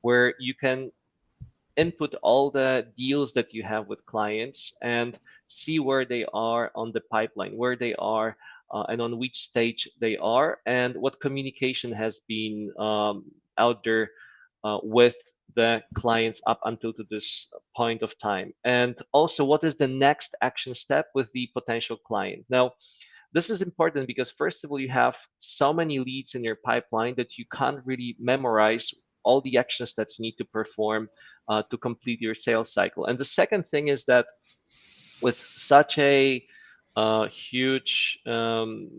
[0.01, 0.91] where you can
[1.77, 6.91] input all the deals that you have with clients and see where they are on
[6.91, 8.35] the pipeline, where they are
[8.71, 13.23] uh, and on which stage they are, and what communication has been um,
[13.59, 14.09] out there
[14.63, 15.15] uh, with
[15.55, 18.53] the clients up until to this point of time.
[18.63, 22.45] And also, what is the next action step with the potential client?
[22.49, 22.73] Now,
[23.33, 27.15] this is important because, first of all, you have so many leads in your pipeline
[27.15, 31.09] that you can't really memorize all the actions that you need to perform
[31.47, 33.05] uh, to complete your sales cycle.
[33.05, 34.25] And the second thing is that
[35.21, 36.45] with such a
[36.95, 38.89] uh, huge um,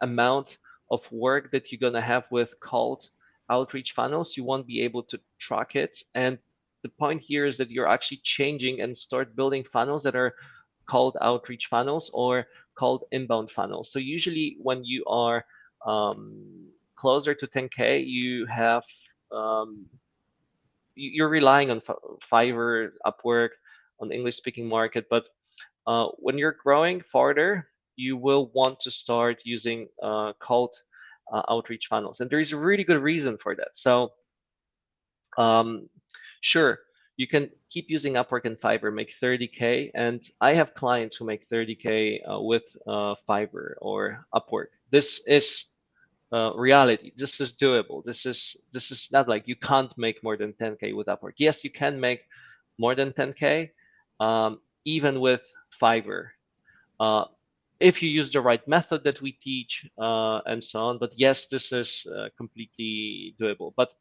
[0.00, 0.58] amount
[0.90, 3.08] of work that you're going to have with cold
[3.50, 6.02] outreach funnels, you won't be able to track it.
[6.14, 6.38] And
[6.82, 10.34] the point here is that you're actually changing and start building funnels that are
[10.86, 13.90] called outreach funnels or called inbound funnels.
[13.92, 15.44] So usually when you are
[15.86, 18.84] um, closer to 10K, you have
[19.32, 19.86] um,
[20.94, 21.80] you're relying on
[22.30, 23.50] Fiverr, Upwork,
[24.00, 25.06] on English speaking market.
[25.10, 25.28] But
[25.86, 30.74] uh, when you're growing farther, you will want to start using uh, cold
[31.32, 32.20] uh, outreach funnels.
[32.20, 33.70] And there is a really good reason for that.
[33.72, 34.12] So,
[35.36, 35.88] um,
[36.40, 36.80] sure,
[37.16, 39.90] you can keep using Upwork and Fiverr, make 30K.
[39.94, 44.66] And I have clients who make 30K uh, with uh, Fiverr or Upwork.
[44.90, 45.66] This is
[46.32, 47.12] uh, reality.
[47.16, 48.04] This is doable.
[48.04, 51.34] This is this is not like you can't make more than 10k with Upwork.
[51.36, 52.22] Yes, you can make
[52.78, 53.70] more than 10k,
[54.18, 55.42] um, even with
[55.80, 56.30] Fiverr,
[56.98, 57.26] uh,
[57.80, 60.98] if you use the right method that we teach uh, and so on.
[60.98, 63.72] But yes, this is uh, completely doable.
[63.76, 63.94] But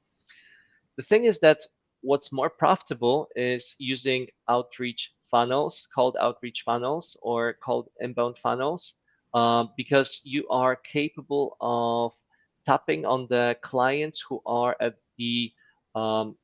[0.98, 1.62] the thing is that
[2.02, 8.96] what's more profitable is using outreach funnels, called outreach funnels or called inbound funnels.
[9.34, 12.14] Uh, because you are capable of
[12.68, 15.52] tapping on the clients who are at the
[15.96, 16.36] um,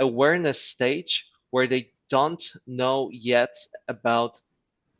[0.00, 3.54] awareness stage where they don't know yet
[3.88, 4.40] about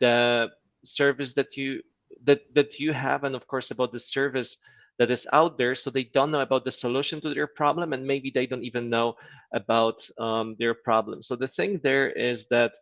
[0.01, 0.49] the
[0.85, 1.83] service that you
[2.25, 4.57] that that you have and of course about the service
[4.99, 8.07] that is out there so they don't know about the solution to their problem and
[8.07, 9.15] maybe they don't even know
[9.55, 12.73] about um, their problem so the thing there is that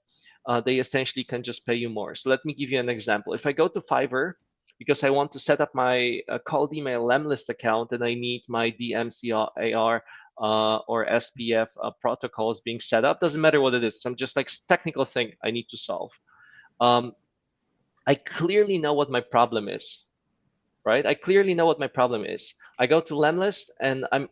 [0.46, 3.34] uh, they essentially can just pay you more so let me give you an example
[3.34, 4.34] if i go to fiverr
[4.78, 8.44] because I want to set up my uh, cold email Lemlist account and I need
[8.48, 10.00] my DMARC
[10.38, 13.20] uh, or SPF uh, protocols being set up.
[13.20, 14.02] Doesn't matter what it is.
[14.02, 16.12] Some just like technical thing I need to solve.
[16.80, 17.12] Um,
[18.06, 20.04] I clearly know what my problem is,
[20.84, 21.04] right?
[21.04, 22.54] I clearly know what my problem is.
[22.78, 24.28] I go to Lemlist and I'm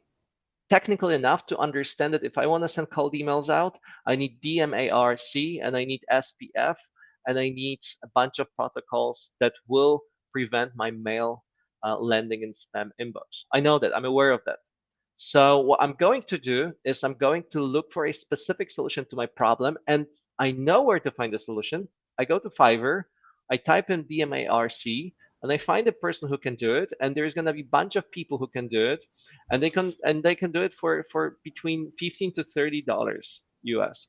[0.70, 4.40] technical enough to understand that if I want to send cold emails out, I need
[4.40, 6.76] DMARC and I need SPF
[7.26, 10.02] and I need a bunch of protocols that will
[10.32, 11.44] prevent my mail
[11.84, 13.44] uh, landing in spam inbox.
[13.52, 13.94] I know that.
[13.94, 14.58] I'm aware of that.
[15.16, 19.06] So what I'm going to do is I'm going to look for a specific solution
[19.10, 20.06] to my problem, and
[20.38, 21.88] I know where to find the solution.
[22.18, 23.04] I go to Fiverr,
[23.50, 26.92] I type in DMARC, and I find a person who can do it.
[27.00, 29.04] And there's going to be a bunch of people who can do it,
[29.50, 33.42] and they can and they can do it for for between 15 to 30 dollars
[33.64, 34.08] US.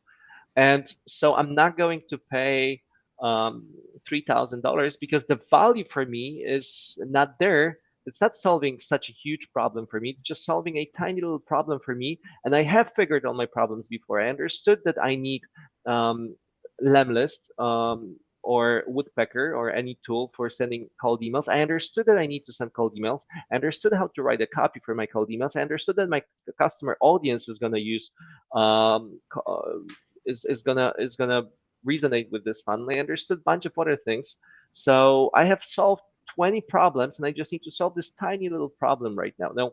[0.56, 2.82] And so I'm not going to pay
[3.22, 3.68] um,
[4.10, 7.80] $3,000 because the value for me is not there.
[8.06, 10.12] It's not solving such a huge problem for me.
[10.12, 12.20] It's just solving a tiny little problem for me.
[12.46, 14.22] And I have figured all my problems before.
[14.22, 15.42] I understood that I need
[15.88, 16.36] um,
[16.84, 21.48] Lemlist um, or Woodpecker or any tool for sending cold emails.
[21.48, 23.22] I understood that I need to send cold emails.
[23.52, 25.56] I understood how to write a copy for my cold emails.
[25.56, 26.22] I understood that my
[26.58, 28.12] customer audience is going to use
[28.54, 29.80] um, uh,
[30.26, 31.44] is, is gonna is gonna
[31.88, 32.90] resonate with this funnel.
[32.92, 34.36] I understood a bunch of other things.
[34.74, 36.04] So I have solved
[36.36, 39.52] 20 problems and I just need to solve this tiny little problem right now.
[39.56, 39.72] Now,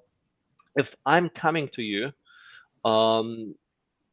[0.76, 2.12] if I'm coming to you
[2.84, 3.54] um,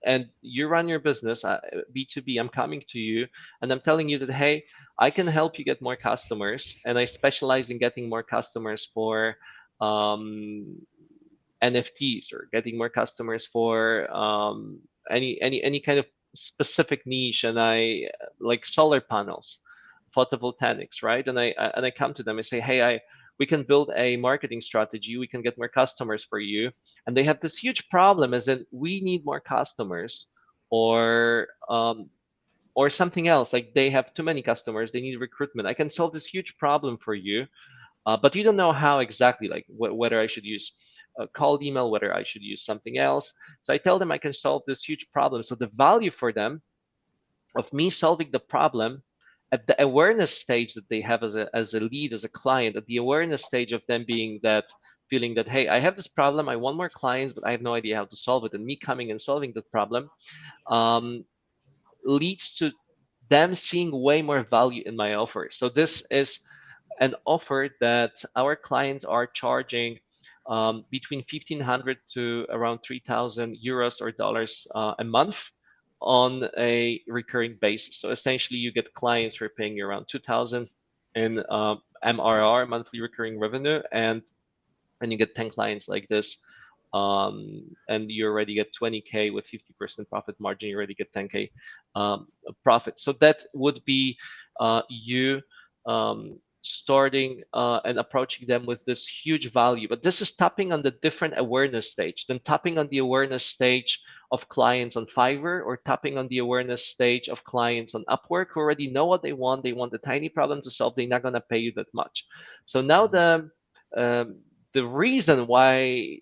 [0.06, 1.60] and you run your business uh,
[1.96, 3.28] b2b i'm coming to you
[3.62, 4.64] and i'm telling you that hey
[5.00, 9.36] i can help you get more customers and i specialize in getting more customers for
[9.82, 10.78] um,
[11.64, 14.80] nfts or getting more customers for um,
[15.10, 18.08] any any any kind of specific niche and i
[18.40, 19.60] like solar panels
[20.16, 21.28] photovoltaics right?
[21.28, 23.00] And i and i come to them and say hey i
[23.40, 26.72] we can build a marketing strategy we can get more customers for you.
[27.08, 30.28] And they have this huge problem is that we need more customers
[30.70, 32.10] or um,
[32.76, 33.54] or something else.
[33.54, 35.68] Like they have too many customers they need recruitment.
[35.68, 37.48] I can solve this huge problem for you
[38.06, 40.74] uh, but you don't know how exactly like wh- whether i should use
[41.20, 43.34] a cold email whether i should use something else.
[43.64, 45.44] So i tell them i can solve this huge problem.
[45.44, 46.62] So the value for them
[47.56, 49.04] of me solving the problem
[49.52, 52.76] at the awareness stage that they have as a, as a lead, as a client,
[52.76, 54.66] at the awareness stage of them being that
[55.10, 57.74] feeling that, hey, I have this problem, I want more clients, but I have no
[57.74, 58.54] idea how to solve it.
[58.54, 60.10] And me coming and solving that problem
[60.68, 61.26] um,
[62.06, 62.72] leads to
[63.30, 65.50] them seeing way more value in my offer.
[65.52, 66.40] So this is
[67.00, 69.98] an offer that our clients are charging
[70.48, 75.50] um, between 1500 to around 3000 euros or dollars uh, a month
[76.02, 77.98] on a recurring basis.
[77.98, 80.70] So essentially, you get clients who are paying you around 2,000
[81.16, 84.22] in uh, MRR, monthly recurring revenue, and
[85.02, 86.38] and you get 10 clients like this,
[86.94, 90.70] um, and you already get 20k with 50% profit margin.
[90.70, 91.52] You already get 10k
[91.96, 92.28] um,
[92.64, 93.00] profit.
[93.00, 94.18] So that would be
[94.60, 95.42] uh, you.
[95.86, 99.88] Um, starting uh, and approaching them with this huge value.
[99.88, 104.02] But this is tapping on the different awareness stage, then tapping on the awareness stage
[104.32, 108.60] of clients on Fiverr or tapping on the awareness stage of clients on Upwork who
[108.60, 109.64] already know what they want.
[109.64, 110.96] They want a tiny problem to solve.
[110.96, 112.26] They're not going to pay you that much.
[112.66, 113.50] So now the
[113.96, 114.38] um,
[114.74, 116.20] the reason why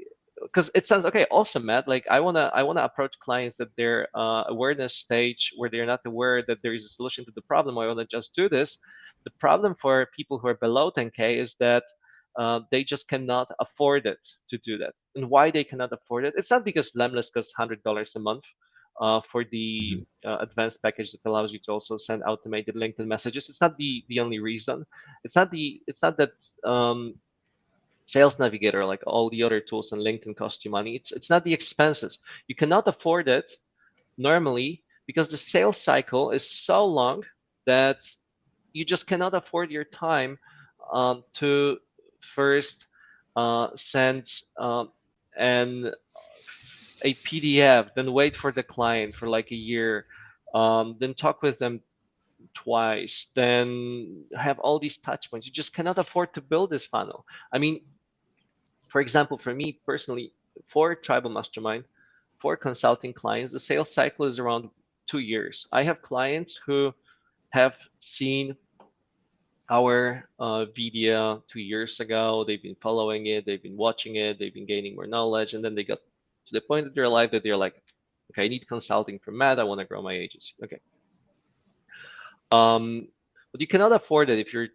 [0.47, 3.57] because it sounds okay awesome matt like i want to i want to approach clients
[3.57, 7.31] that their uh, awareness stage where they're not aware that there is a solution to
[7.35, 8.77] the problem i want to just do this
[9.23, 11.83] the problem for people who are below 10k is that
[12.37, 14.19] uh, they just cannot afford it
[14.49, 14.93] to do that.
[15.15, 16.35] And why they cannot afford it?
[16.37, 18.43] It's not because Lemlist costs hundred dollars a month
[19.01, 20.29] uh, for the mm-hmm.
[20.29, 23.49] uh, advanced package that allows you to also send automated LinkedIn messages.
[23.49, 24.85] It's not the the only reason.
[25.23, 26.31] It's not the it's not that
[26.63, 27.15] um,
[28.07, 30.95] Sales Navigator like all the other tools on LinkedIn cost you money.
[30.95, 32.19] It's it's not the expenses.
[32.47, 33.51] You cannot afford it
[34.17, 37.23] normally because the sales cycle is so long
[37.65, 38.09] that
[38.73, 40.39] you just cannot afford your time
[40.91, 41.77] um, to
[42.21, 42.87] first
[43.35, 44.91] uh, send um,
[45.37, 45.91] an
[47.03, 50.05] a PDF, then wait for the client for like a year,
[50.55, 51.81] um, then talk with them
[52.53, 55.45] twice, then have all these touch points.
[55.45, 57.25] You just cannot afford to build this funnel.
[57.51, 57.81] I mean,
[58.97, 60.33] for example, for me personally,
[60.65, 61.83] for Tribal Mastermind,
[62.39, 64.71] for consulting clients, the sales cycle is around
[65.05, 65.67] two years.
[65.71, 66.91] I have clients who
[67.51, 68.55] have seen
[69.69, 72.43] our uh, video two years ago.
[72.43, 75.75] They've been following it, they've been watching it, they've been gaining more knowledge, and then
[75.75, 75.99] they got
[76.47, 77.75] to the point of their life that they're like,
[78.31, 79.59] okay, I need consulting from Matt.
[79.59, 80.55] I want to grow my agency.
[80.63, 80.79] Okay.
[82.51, 83.09] Um,
[83.51, 84.69] but you cannot afford it if you're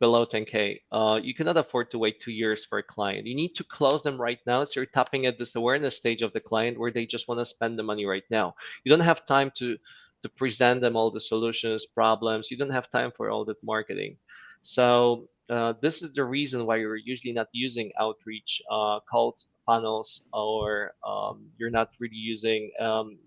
[0.00, 0.80] below 10k.
[0.92, 3.26] Uh, you cannot afford to wait two years for a client.
[3.26, 4.64] You need to close them right now.
[4.64, 7.46] So you're tapping at this awareness stage of the client where they just want to
[7.46, 8.54] spend the money right now.
[8.84, 9.76] You don't have time to
[10.22, 12.50] to present them all the solutions, problems.
[12.50, 14.16] You don't have time for all that marketing.
[14.62, 20.22] So uh, this is the reason why you're usually not using outreach uh, cold funnels
[20.32, 23.18] or um, you're not really using um,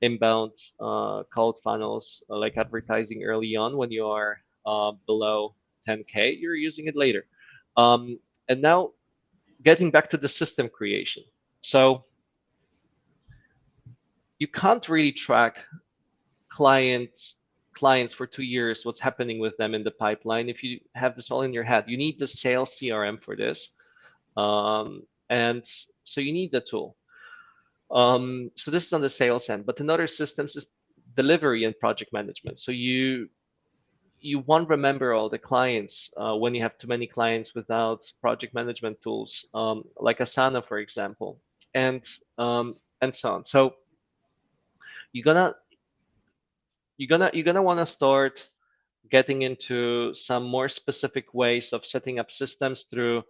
[0.00, 5.54] inbound uh, cold funnels uh, like advertising early on when you are uh, below
[5.88, 7.26] 10k you're using it later.
[7.76, 8.18] Um,
[8.48, 8.90] and now
[9.62, 11.22] getting back to the system creation.
[11.62, 12.04] So
[14.38, 15.58] you can't really track
[16.48, 17.36] clients
[17.72, 20.48] clients for two years what's happening with them in the pipeline.
[20.48, 23.70] If you have this all in your head you need the sales crm for this.
[24.36, 25.62] Um, and
[26.04, 26.96] so you need the tool.
[27.90, 30.66] Um, so this is on the sales end but another systems is
[31.16, 32.60] delivery and project management.
[32.60, 33.28] So you
[34.20, 38.54] you won't remember all the clients uh, when you have too many clients without project
[38.54, 41.40] management tools um, like asana for example
[41.74, 42.04] and
[42.38, 43.74] um, and so on so
[45.12, 45.54] you're gonna
[46.98, 48.46] you're gonna you're gonna want to start
[49.10, 53.22] getting into some more specific ways of setting up systems through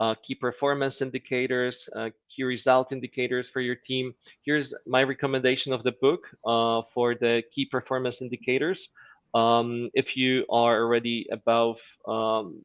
[0.00, 4.14] uh, key performance indicators, uh, key result indicators for your team.
[4.42, 8.90] Here's my recommendation of the book uh, for the key performance indicators.
[9.36, 11.78] Um, if you are already above
[12.08, 12.64] um,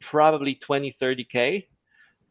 [0.00, 1.66] probably 20, 30K,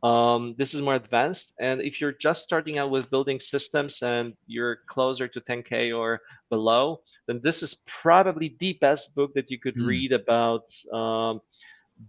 [0.03, 1.53] um, this is more advanced.
[1.60, 6.20] And if you're just starting out with building systems and you're closer to 10K or
[6.49, 9.88] below, then this is probably the best book that you could mm.
[9.88, 11.39] read about um,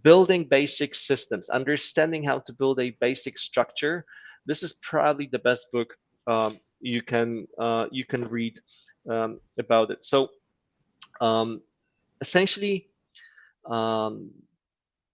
[0.03, 4.05] building basic systems, understanding how to build a basic structure.
[4.45, 5.95] This is probably the best book
[6.27, 8.59] um, you can uh, you can read
[9.09, 10.03] um, about it.
[10.03, 10.29] So
[11.21, 11.61] um,
[12.21, 12.89] essentially,
[13.65, 14.31] um,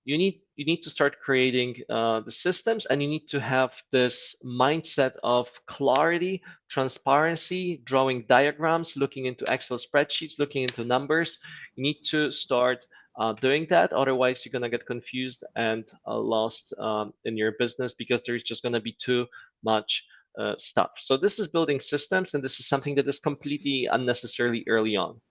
[0.05, 3.81] you need you need to start creating uh, the systems and you need to have
[3.91, 11.39] this mindset of clarity transparency drawing diagrams looking into excel spreadsheets looking into numbers
[11.75, 12.85] you need to start
[13.19, 13.93] uh, doing that.
[13.93, 18.43] Otherwise, you're going to get confused and uh, lost um, in your business because there's
[18.43, 19.27] just going to be too
[19.63, 20.05] much
[20.39, 20.91] uh, stuff.
[20.97, 25.21] So this is building systems, and this is something that is completely unnecessarily early on.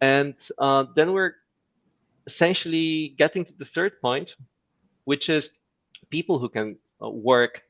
[0.00, 1.34] And uh, then we're
[2.26, 4.36] essentially getting to the third point,
[5.04, 5.50] which is
[6.10, 7.62] people who can uh, work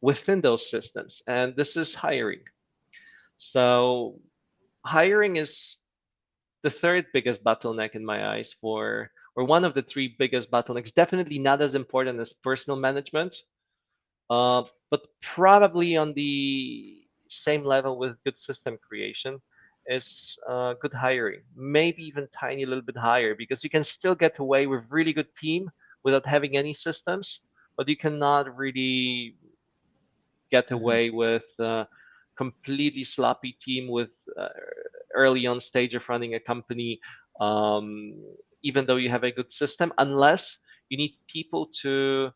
[0.00, 1.22] within those systems.
[1.26, 2.40] And this is hiring.
[3.36, 4.20] So
[4.84, 5.78] hiring is
[6.62, 10.92] the third biggest bottleneck in my eyes for or one of the three biggest bottlenecks
[10.92, 13.36] definitely not as important as personal management
[14.30, 19.40] uh, but probably on the same level with good system creation
[19.88, 24.38] is uh, good hiring maybe even tiny little bit higher because you can still get
[24.38, 25.70] away with really good team
[26.04, 29.36] without having any systems but you cannot really
[30.50, 30.74] get mm-hmm.
[30.74, 31.84] away with uh,
[32.36, 34.48] completely sloppy team with uh,
[35.14, 37.00] early on stage of running a company,
[37.40, 38.14] um,
[38.62, 40.58] even though you have a good system, unless
[40.88, 42.30] you need people to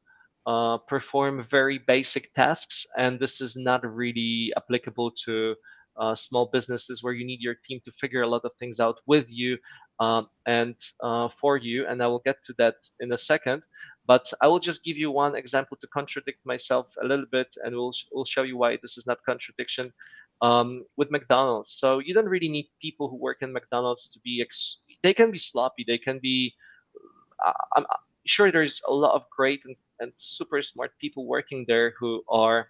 [0.47, 2.87] uh, perform very basic tasks.
[2.97, 5.55] And this is not really applicable to
[5.97, 9.01] uh, small businesses where you need your team to figure a lot of things out
[9.07, 9.59] with you
[10.01, 11.87] um, and uh, for you.
[11.87, 13.63] And I will get to that in a second.
[14.07, 17.75] But I will just give you one example to contradict myself a little bit, and
[17.75, 19.93] we'll, we'll show you why this is not contradiction
[20.43, 21.71] um, with McDonald's.
[21.71, 24.43] So you don't really need people who work in McDonald's to be.
[24.43, 25.85] Ex- they can be sloppy.
[25.87, 26.53] They can be.
[27.47, 27.87] Uh, I'm
[28.25, 32.69] sure there's a lot of great and, and super smart people working there who are,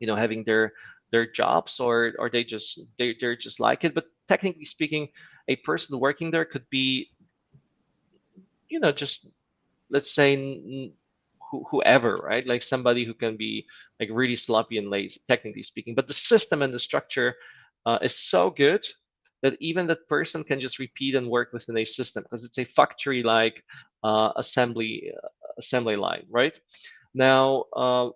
[0.00, 0.72] you know, having their
[1.12, 3.94] their jobs or or they just they they're just like it.
[3.94, 5.08] But technically speaking,
[5.48, 7.10] a person working there could be,
[8.68, 9.30] you know, just
[9.90, 10.92] let's say
[11.70, 12.46] whoever, right?
[12.46, 13.66] Like somebody who can be
[13.98, 15.94] like really sloppy and lazy, technically speaking.
[15.94, 17.34] But the system and the structure
[17.86, 18.86] uh, is so good
[19.42, 22.64] that even that person can just repeat and work within a system because it's a
[22.64, 23.62] factory-like
[24.04, 26.58] uh, assembly uh, assembly line, right?
[27.14, 28.10] Now, uh,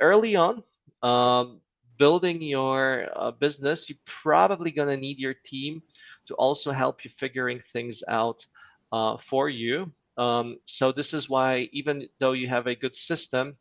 [0.00, 0.62] early on,
[1.02, 1.60] um,
[1.98, 5.82] building your uh, business, you're probably gonna need your team
[6.26, 8.46] to also help you figuring things out
[8.92, 13.56] uh, for you um, so this is why even though you have a good system,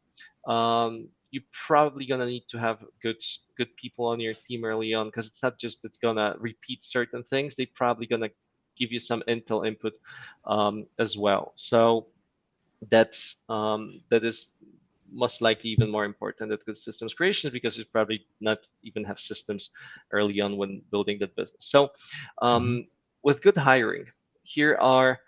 [0.48, 3.18] um, you're probably gonna need to have good
[3.58, 7.24] good people on your team early on because it's not just that gonna repeat certain
[7.24, 7.56] things.
[7.56, 8.30] They're probably gonna
[8.78, 9.94] give you some intel input
[10.46, 11.54] um, as well.
[11.56, 12.08] So
[12.90, 14.48] that's um, that is
[15.12, 19.20] most likely even more important than good systems creation because you probably not even have
[19.20, 19.72] systems
[20.12, 21.66] early on when building that business.
[21.70, 21.92] So
[22.42, 22.80] um, mm-hmm.
[23.24, 24.06] with good hiring,
[24.44, 25.20] here are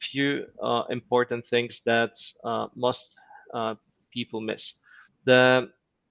[0.00, 2.12] few uh, important things that
[2.44, 3.16] uh, most
[3.54, 3.74] uh,
[4.12, 4.74] people miss.
[5.24, 5.70] The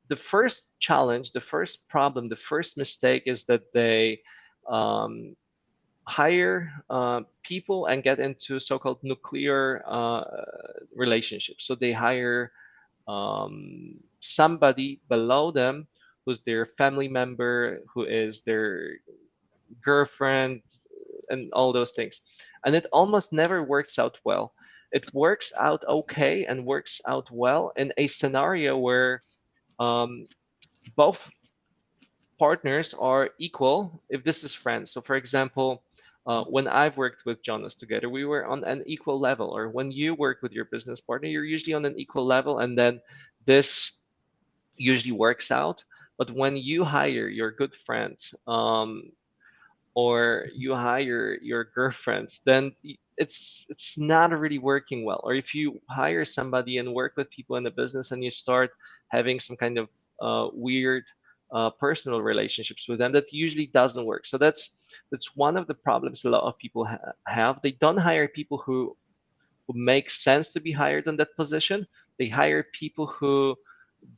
[0.10, 4.22] the first challenge, the first problem, the first mistake is that they
[4.70, 5.36] um,
[6.08, 10.24] hire uh, people and get into so-called nuclear uh,
[10.96, 11.66] relationships.
[11.66, 12.54] So they hire
[13.08, 15.88] um, somebody below them
[16.26, 18.98] who's their family member, who is their
[19.84, 20.62] girlfriend,
[21.30, 22.22] and all those things
[22.66, 24.54] and it almost never works out well.
[24.92, 29.24] It works out okay and works out well in a scenario where
[29.80, 30.28] um,
[30.96, 31.30] both
[32.40, 34.92] partners are equal if this is friends.
[34.92, 35.84] So, for example,
[36.28, 39.50] uh, when I've worked with Jonas together, we were on an equal level.
[39.50, 42.78] Or when you work with your business partner, you're usually on an equal level, and
[42.78, 43.00] then
[43.46, 44.02] this
[44.76, 45.84] usually works out.
[46.18, 48.18] But when you hire your good friend,
[48.48, 49.12] um,
[49.96, 52.72] or you hire your girlfriends, then
[53.18, 55.22] it's it's not really working well.
[55.24, 58.70] Or if you hire somebody and work with people in the business and you start
[59.10, 59.90] having some kind of
[60.22, 61.04] uh, weird
[61.52, 64.26] uh, personal relationships with them, that usually doesn't work.
[64.26, 64.72] So that's
[65.12, 67.62] that's one of the problems a lot of people ha- have.
[67.62, 68.96] They don't hire people who
[69.68, 71.88] who make sense to be hired on that position.
[72.20, 73.56] They hire people who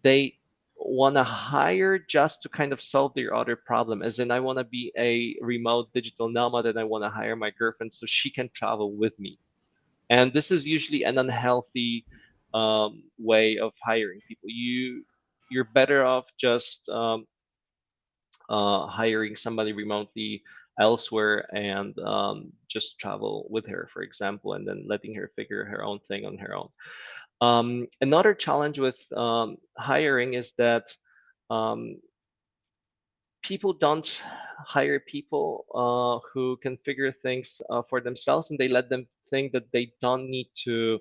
[0.03, 0.35] they
[0.77, 4.57] want to hire just to kind of solve their other problem as in i want
[4.57, 8.29] to be a remote digital nomad and i want to hire my girlfriend so she
[8.29, 9.37] can travel with me
[10.09, 12.05] and this is usually an unhealthy
[12.53, 15.03] um, way of hiring people you
[15.49, 17.25] you're better off just um,
[18.49, 20.43] uh, hiring somebody remotely
[20.79, 25.83] elsewhere and um, just travel with her for example and then letting her figure her
[25.83, 26.69] own thing on her own
[27.41, 30.95] um, another challenge with um, hiring is that
[31.49, 31.95] um,
[33.43, 34.21] people don't
[34.65, 39.51] hire people uh, who can figure things uh, for themselves and they let them think
[39.51, 40.99] that they don't need to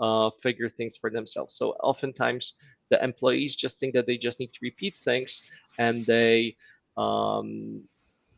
[0.00, 1.56] uh, figure things for themselves.
[1.56, 2.54] So oftentimes
[2.90, 5.42] the employees just think that they just need to repeat things
[5.78, 6.56] and they
[6.96, 7.82] um,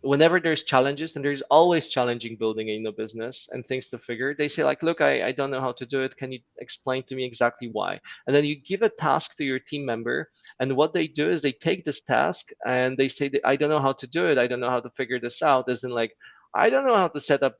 [0.02, 4.34] whenever there's challenges and there's always challenging building a new business and things to figure
[4.34, 6.16] they say like look I, I don't know how to do it.
[6.16, 8.00] Can you explain to me exactly why?
[8.26, 11.42] And then you give a task to your team member and what they do is
[11.42, 14.38] they take this task and they say i don't know how to do it.
[14.38, 15.68] I don't know how to figure this out.
[15.68, 16.16] As in like
[16.54, 17.58] i don't know how to set up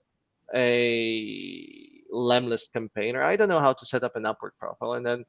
[0.54, 4.94] a lemlist campaign or i don't know how to set up an upwork profile.
[4.94, 5.24] And then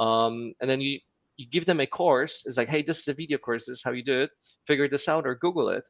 [0.00, 0.98] um, and then you
[1.36, 2.42] you give them a course.
[2.46, 3.66] It's like hey this is a video course.
[3.66, 4.30] This is how you do it.
[4.66, 5.84] Figure this out or google it.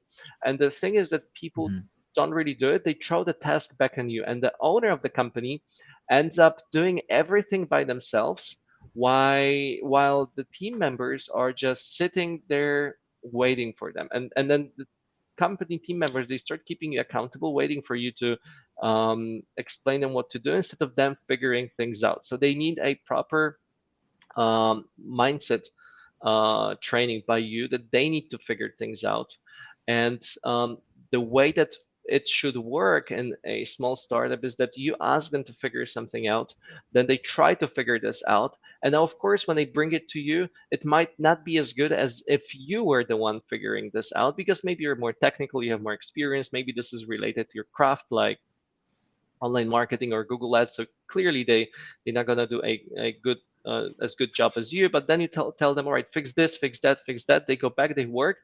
[0.44, 1.86] And the thing is that people mm-hmm.
[2.14, 2.84] don't really do it.
[2.84, 4.24] They throw the task back on you.
[4.24, 5.62] And the owner of the company
[6.10, 8.56] ends up doing everything by themselves
[8.94, 14.08] why while the team members are just sitting there waiting for them.
[14.12, 14.86] And and then the
[15.36, 18.36] company team members they start keeping you accountable waiting for you to
[18.82, 22.26] um, explain them what to do instead of them figuring things out.
[22.26, 23.58] So they need a proper
[24.36, 25.64] um, mindset
[26.22, 29.36] uh, training by you that they need to figure things out.
[29.88, 30.78] And um,
[31.10, 31.74] the way that
[32.06, 36.26] it should work in a small startup is that you ask them to figure something
[36.28, 36.54] out,
[36.92, 38.56] then they try to figure this out.
[38.82, 41.72] And now, of course, when they bring it to you, it might not be as
[41.72, 45.62] good as if you were the one figuring this out because maybe you're more technical,
[45.62, 48.38] you have more experience, maybe this is related to your craft, like
[49.40, 50.74] online marketing or Google Ads.
[50.74, 51.68] So clearly, they
[52.04, 55.20] they're not gonna do a, a good uh, as good job as you but then
[55.20, 57.46] you tell, tell them all right fix this fix that fix that.
[57.46, 58.38] They go back they work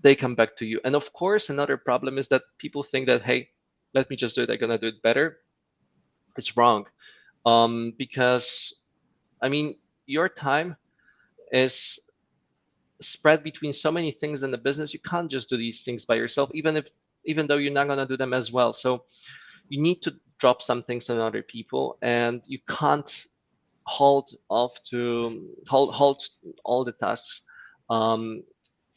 [0.00, 0.80] they come back to you.
[0.84, 3.48] And of course another problem is that people think that hey
[3.94, 5.38] let me just do it i'm gonna do it better.
[6.36, 6.86] It's wrong
[7.46, 8.74] um, because
[9.42, 10.76] i mean your time
[11.52, 11.98] is
[13.00, 16.14] spread between so many things in the business you can't just do these things by
[16.14, 16.88] yourself even if
[17.26, 18.72] even though you're not going to do them as well.
[18.72, 19.04] So
[19.68, 23.10] you need to drop some things on other people and you can't
[23.86, 26.28] halt off to halt, halt
[26.64, 27.42] all the tasks
[27.90, 28.42] um,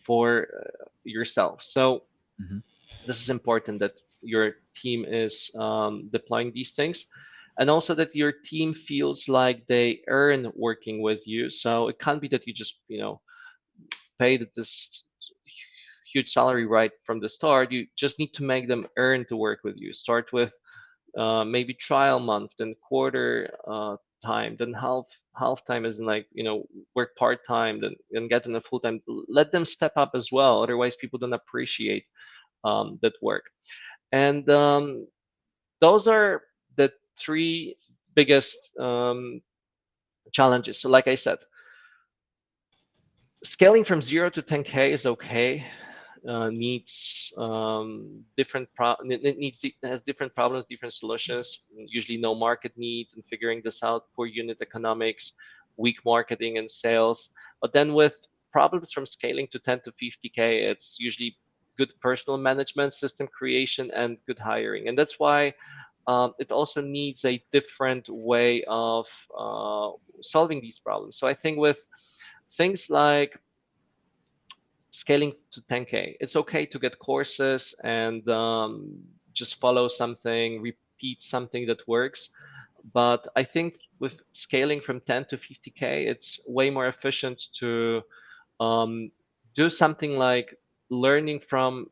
[0.04, 1.64] for uh, yourself.
[1.64, 2.04] So
[2.42, 2.60] mm-hmm.
[3.06, 7.06] this is important that your team is um, deploying these things
[7.60, 11.50] and also that your team feels like they earn working with you.
[11.50, 13.22] So it can't be that you just, you know,
[14.18, 15.04] pay this
[16.12, 17.72] huge salary right from the start.
[17.72, 19.94] You just need to make them earn to work with you.
[19.94, 20.54] Start with
[21.18, 25.06] uh, maybe trial month, then quarter uh, time then half
[25.38, 26.66] half time is in like you know
[26.96, 30.32] work part time then and get in a full time let them step up as
[30.32, 32.06] well otherwise people don't appreciate
[32.64, 33.46] um, that work.
[34.12, 35.08] And um,
[35.82, 36.42] those are
[36.76, 37.78] the three
[38.16, 39.42] biggest um,
[40.32, 40.82] challenges.
[40.82, 41.40] So like i said
[43.44, 45.66] scaling from 0 to 10k is okay
[46.28, 51.64] uh, needs um, different pro- needs has different problems, different solutions.
[51.88, 54.06] Usually, no market need and figuring this out.
[54.16, 55.34] Poor unit economics,
[55.78, 57.30] weak marketing and sales.
[57.62, 58.16] But then with
[58.52, 60.38] problems from scaling to 10 to 50k,
[60.72, 61.38] it's usually
[61.78, 64.88] good personal management, system creation, and good hiring.
[64.88, 65.54] And that's why
[66.08, 69.08] um, it also needs a different way of
[69.38, 69.92] uh,
[70.22, 71.18] solving these problems.
[71.18, 71.88] So I think with
[72.58, 73.40] things like
[75.00, 79.00] scaling to 10k it's okay to get courses and um,
[79.34, 82.32] just follow something repeat something that works
[82.94, 88.02] but i think with scaling from 10 to 50k it's way more efficient to
[88.60, 89.10] um,
[89.56, 90.58] do something like
[90.90, 91.88] learning from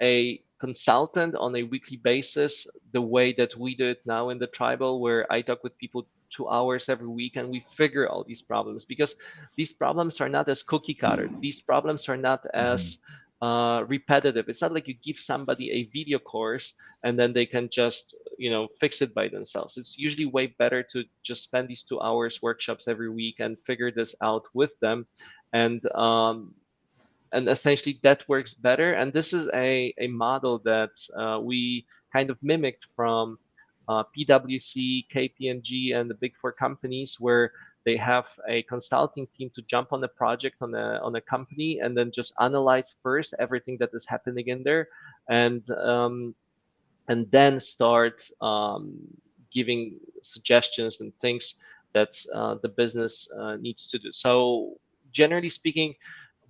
[0.00, 4.46] a consultant on a weekly basis the way that we do it now in the
[4.46, 8.42] tribal where i talk with people two hours every week and we figure all these
[8.42, 9.14] problems because
[9.56, 11.28] these problems are not as cookie cutter.
[11.40, 12.98] These problems are not as
[13.42, 14.48] uh, repetitive.
[14.48, 18.50] It's not like you give somebody a video course and then they can just you
[18.50, 19.76] know fix it by themselves.
[19.76, 23.90] It's usually way better to just spend these two hours workshops every week and figure
[23.90, 25.06] this out with them.
[25.52, 26.54] And um,
[27.32, 28.92] and essentially that works better.
[28.92, 33.38] And this is a, a model that uh, we kind of mimicked from
[33.88, 37.52] uh, PwC, KPMG, and the big four companies where
[37.84, 41.80] they have a consulting team to jump on a project on a on a company
[41.80, 44.88] and then just analyze first everything that is happening in there,
[45.28, 46.34] and um,
[47.08, 48.98] and then start um,
[49.50, 51.56] giving suggestions and things
[51.92, 54.12] that uh, the business uh, needs to do.
[54.12, 54.74] So
[55.10, 55.94] generally speaking,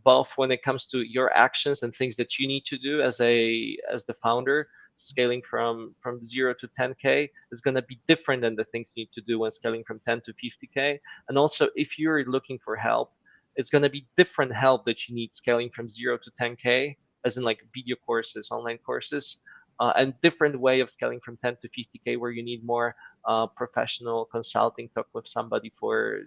[0.04, 3.20] both when it comes to your actions and things that you need to do as
[3.20, 8.42] a as the founder, scaling from from zero to 10k is going to be different
[8.42, 10.98] than the things you need to do when scaling from 10 to 50k.
[11.28, 13.12] And also, if you're looking for help,
[13.56, 17.36] it's going to be different help that you need scaling from zero to 10k, as
[17.36, 19.38] in like video courses, online courses,
[19.80, 22.94] uh, and different way of scaling from 10 to 50k where you need more
[23.26, 26.20] uh, professional consulting talk with somebody for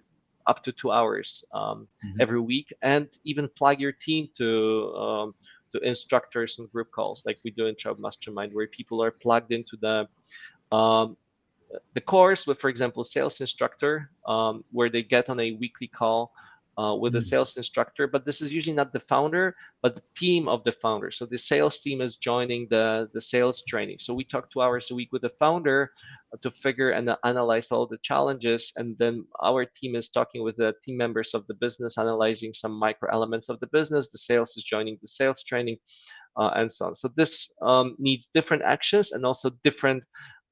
[0.46, 2.20] up to two hours um, mm-hmm.
[2.20, 5.34] every week and even plug your team to um,
[5.72, 9.52] to instructors and group calls like we do in Tribe Mastermind where people are plugged
[9.52, 10.08] into the
[10.76, 11.16] um,
[11.94, 16.32] the course with for example sales instructor um, where they get on a weekly call
[16.78, 20.46] uh, with a sales instructor, but this is usually not the founder, but the team
[20.48, 21.10] of the founder.
[21.10, 23.98] So the sales team is joining the, the sales training.
[24.00, 25.90] So we talk two hours a week with the founder
[26.42, 28.72] to figure and analyze all the challenges.
[28.76, 32.72] And then our team is talking with the team members of the business, analyzing some
[32.72, 34.10] micro elements of the business.
[34.10, 35.78] The sales is joining the sales training.
[36.36, 36.94] Uh, and so on.
[36.94, 40.02] So this um, needs different actions and also different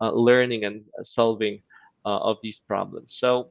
[0.01, 1.61] uh, learning and uh, solving
[2.07, 3.12] uh, of these problems.
[3.12, 3.51] So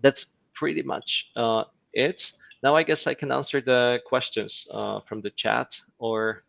[0.00, 0.24] that's
[0.54, 2.32] pretty much uh, it.
[2.62, 6.44] Now I guess I can answer the questions uh, from the chat, or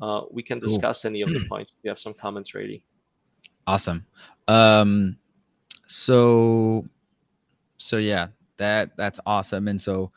[0.00, 1.10] uh, we can discuss cool.
[1.10, 1.74] any of the points.
[1.82, 2.82] We have some comments ready.
[3.66, 4.06] Awesome.
[4.48, 5.16] Um,
[5.86, 6.86] so,
[7.78, 9.68] so yeah, that that's awesome.
[9.68, 10.12] And so,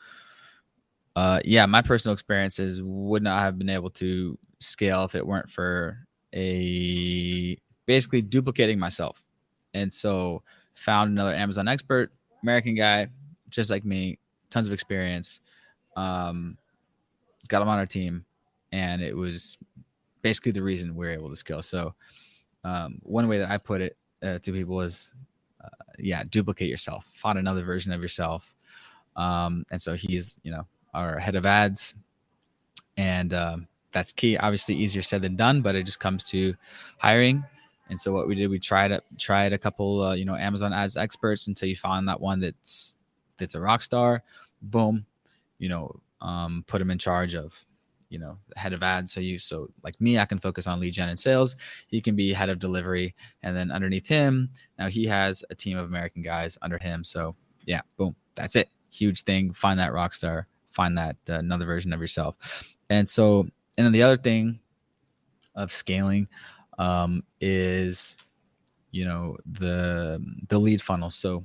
[1.16, 5.50] uh, yeah, my personal experiences would not have been able to scale if it weren't
[5.50, 5.98] for
[6.34, 9.22] a basically duplicating myself.
[9.74, 10.42] And so,
[10.74, 12.12] found another Amazon expert,
[12.42, 13.08] American guy,
[13.50, 14.18] just like me,
[14.54, 15.40] tons of experience.
[15.96, 16.56] Um,
[17.48, 18.24] got him on our team,
[18.72, 19.58] and it was
[20.22, 21.60] basically the reason we are able to scale.
[21.60, 21.94] So,
[22.62, 25.12] um, one way that I put it uh, to people is,
[25.62, 28.54] uh, yeah, duplicate yourself, find another version of yourself.
[29.16, 31.96] Um, and so he's, you know, our head of ads,
[32.96, 34.36] and um, that's key.
[34.36, 36.54] Obviously, easier said than done, but it just comes to
[36.98, 37.44] hiring.
[37.90, 40.96] And so what we did, we tried tried a couple, uh, you know, Amazon ads
[40.96, 42.96] experts until you found that one that's
[43.38, 44.22] that's a rock star
[44.62, 45.04] boom,
[45.58, 47.64] you know, um, put him in charge of,
[48.08, 49.12] you know, head of ads.
[49.12, 51.56] So you, so like me, I can focus on lead gen and sales.
[51.86, 55.76] He can be head of delivery, and then underneath him, now he has a team
[55.78, 57.04] of American guys under him.
[57.04, 57.34] So
[57.66, 58.68] yeah, boom, that's it.
[58.90, 59.52] Huge thing.
[59.52, 60.46] Find that rock star.
[60.70, 62.36] Find that uh, another version of yourself.
[62.90, 63.40] And so,
[63.76, 64.60] and then the other thing
[65.54, 66.28] of scaling
[66.78, 68.16] um, is,
[68.90, 71.10] you know, the the lead funnel.
[71.10, 71.44] So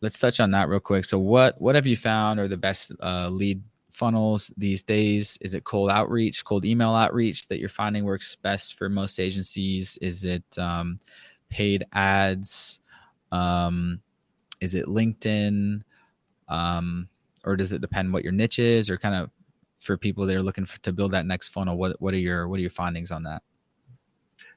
[0.00, 1.04] let's touch on that real quick.
[1.04, 5.38] So what what have you found are the best uh, lead funnels these days?
[5.40, 9.98] Is it cold outreach, cold email outreach that you're finding works best for most agencies?
[10.02, 11.00] Is it um,
[11.48, 12.80] paid ads?
[13.32, 14.00] Um,
[14.60, 15.82] is it LinkedIn?
[16.48, 17.08] Um,
[17.44, 19.30] or does it depend what your niche is, or kind of
[19.78, 21.76] for people that are looking for, to build that next funnel?
[21.76, 23.42] What what are your what are your findings on that?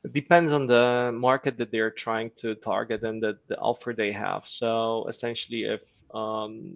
[0.03, 4.11] It depends on the market that they're trying to target and the, the offer they
[4.11, 4.47] have.
[4.47, 5.81] So essentially, if
[6.13, 6.75] um,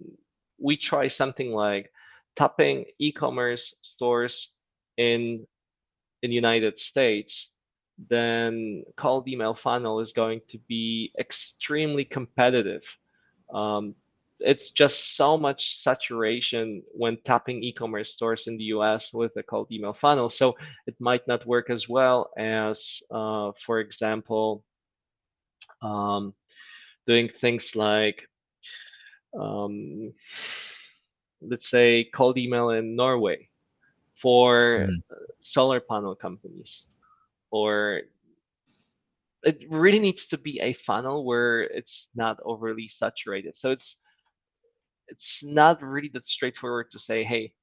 [0.60, 1.92] we try something like
[2.36, 4.50] tapping e-commerce stores
[4.98, 5.46] in
[6.22, 7.54] in the United States,
[8.10, 12.84] then cold email funnel is going to be extremely competitive.
[13.54, 13.96] Um,
[14.44, 19.72] it's just so much saturation when tapping e-commerce stores in the US with a cold
[19.72, 20.30] email funnel.
[20.30, 24.64] So it might not work as well as, uh, for example,
[25.82, 26.34] um,
[27.08, 28.28] doing things like,
[29.40, 30.14] um,
[31.42, 33.50] let's say, cold email in Norway
[34.16, 35.02] for mm.
[35.40, 36.88] solar panel companies
[37.52, 38.02] or
[39.44, 43.58] it really needs to be a funnel where it's not overly saturated.
[43.58, 44.00] So it's
[45.14, 47.54] it's not really that straightforward to say, hey,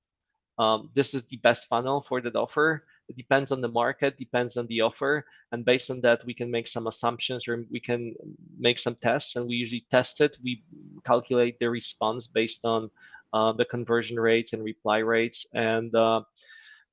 [0.59, 2.84] um, this is the best funnel for that offer.
[3.09, 6.48] It depends on the market, depends on the offer, and based on that, we can
[6.48, 8.14] make some assumptions or we can
[8.57, 9.34] make some tests.
[9.34, 10.38] And we usually test it.
[10.44, 10.62] We
[11.05, 12.90] calculate the response based on
[13.32, 15.44] uh, the conversion rates and reply rates.
[15.55, 16.22] And uh,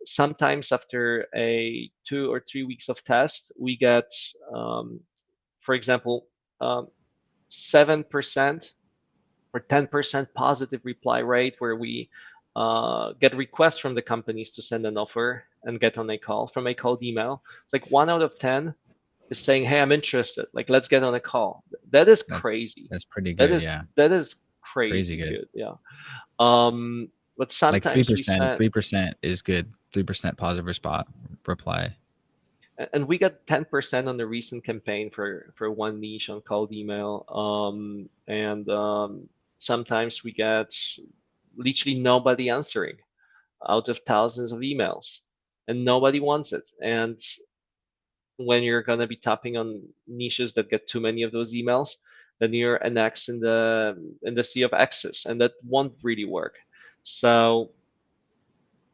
[0.06, 4.10] sometimes after a two or three weeks of test, we get,
[4.56, 5.00] um,
[5.60, 6.26] for example,
[6.62, 6.88] um,
[7.50, 8.74] seven percent
[9.54, 12.10] or 10% positive reply rate where we
[12.56, 16.48] uh, get requests from the companies to send an offer and get on a call
[16.48, 17.44] from a cold email.
[17.64, 18.74] It's like one out of 10
[19.30, 20.48] is saying, "Hey, I'm interested.
[20.54, 22.88] Like, let's get on a call." That is That's- crazy.
[22.90, 23.50] That's pretty good.
[23.50, 23.82] That is yeah.
[23.96, 25.30] that is crazy, Crazy good.
[25.30, 25.50] good.
[25.54, 25.74] Yeah.
[26.40, 29.72] Um, but Like 3%, send, Three percent is good.
[29.94, 31.08] Three percent positive response
[31.46, 31.96] reply.
[32.94, 37.26] And we got 10% on the recent campaign for for one niche on cold email
[37.30, 40.72] um, and um, sometimes we get
[41.58, 42.98] literally nobody answering
[43.68, 45.20] out of thousands of emails
[45.68, 46.64] and nobody wants it.
[46.82, 47.20] And
[48.38, 51.96] when you're going to be tapping on niches that get too many of those emails
[52.40, 56.26] then you're an X in the in the sea of X's and that won't really
[56.26, 56.56] work.
[57.04, 57.72] So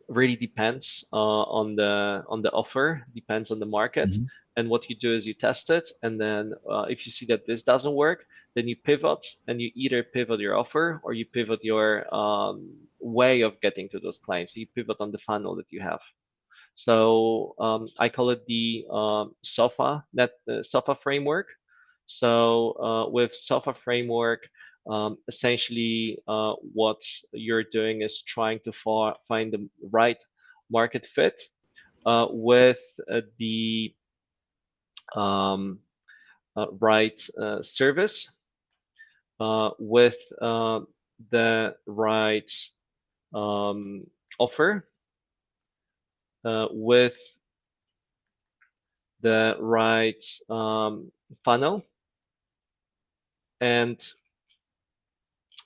[0.07, 4.09] really depends uh, on the on the offer depends on the market.
[4.11, 4.27] Mhm.
[4.57, 7.45] and what you do is you test it and then uh, if you see that
[7.47, 8.25] this doesn't work
[8.55, 13.41] then you pivot and you either pivot your offer or you pivot your um, way
[13.41, 14.55] of getting to those clients.
[14.55, 16.01] You pivot on the funnel that you have.
[16.75, 21.47] So um, i call it the um, sofa that uh, sofa framework.
[22.05, 24.47] So uh, with sofa framework
[24.89, 27.01] um, essentially uh, what
[27.31, 30.17] you're doing is trying to find the right
[30.69, 31.41] market fit
[32.05, 33.93] uh, with uh, the
[35.15, 35.79] um,
[36.57, 37.21] uh, right
[37.61, 38.29] service
[39.79, 40.81] with uh,
[41.31, 42.51] the right
[43.33, 44.05] um,
[44.39, 44.85] offer
[46.45, 47.17] uh, with
[49.21, 51.11] the right um,
[51.43, 51.83] funnel
[53.61, 54.05] and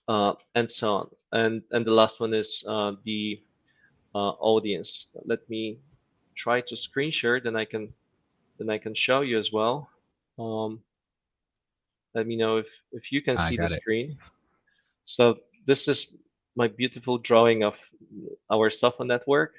[0.08, 1.10] uh, and so on.
[1.34, 3.42] And and the last one is uh, the
[4.16, 5.16] uh, audience.
[5.26, 5.80] Let me
[6.36, 7.94] try to screen share, then I can
[8.60, 9.90] then I can show you as well.
[10.40, 10.82] Um,
[12.18, 13.82] let me know if if you can I see the it.
[13.82, 14.18] screen.
[15.06, 15.24] So
[15.70, 16.18] this is
[16.56, 17.76] my beautiful drawing of
[18.50, 19.54] our software network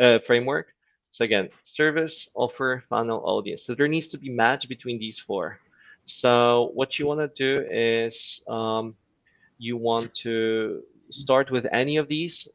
[0.00, 0.66] uh, framework.
[1.10, 3.64] So again, service, offer, funnel, audience.
[3.66, 5.58] So there needs to be match between these four.
[6.06, 8.94] So what you want to do is um,
[9.58, 12.48] you want to start with any of these,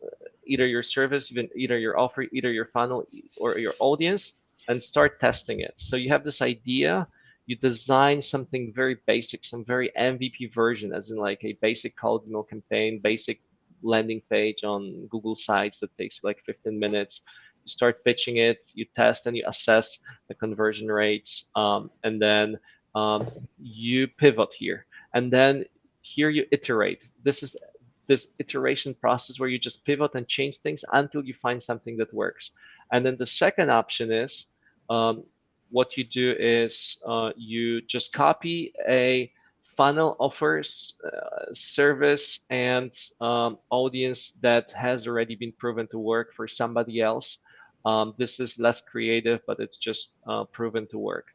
[0.46, 3.08] either your service, even either your offer, either your funnel
[3.38, 4.34] or your audience,
[4.68, 5.74] and start testing it.
[5.78, 7.08] So you have this idea,
[7.50, 12.24] you design something very basic, some very MVP version, as in like a basic cold
[12.28, 13.42] email campaign, basic
[13.82, 17.22] landing page on Google Sites that takes like 15 minutes.
[17.66, 19.98] You start pitching it, you test and you assess
[20.28, 22.60] the conversion rates, um, and then
[22.94, 23.28] um,
[23.58, 24.86] you pivot here,
[25.16, 25.66] and then
[26.02, 27.02] here you iterate.
[27.24, 27.58] This is
[28.06, 32.14] this iteration process where you just pivot and change things until you find something that
[32.14, 32.52] works.
[32.92, 34.46] And then the second option is
[34.88, 35.24] um,
[35.72, 39.32] what you do is uh, you just copy a
[39.78, 42.92] funnel offers uh, service and
[43.22, 47.40] um, audience that has already been proven to work for somebody else.
[47.86, 51.26] Um, this is less creative, but it's just uh, proven to work.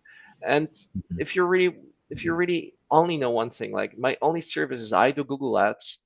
[0.46, 1.18] And Mhm.
[1.18, 1.76] if you're really
[2.10, 5.58] if you really only know one thing, like my only service is I do Google
[5.58, 5.98] Ads,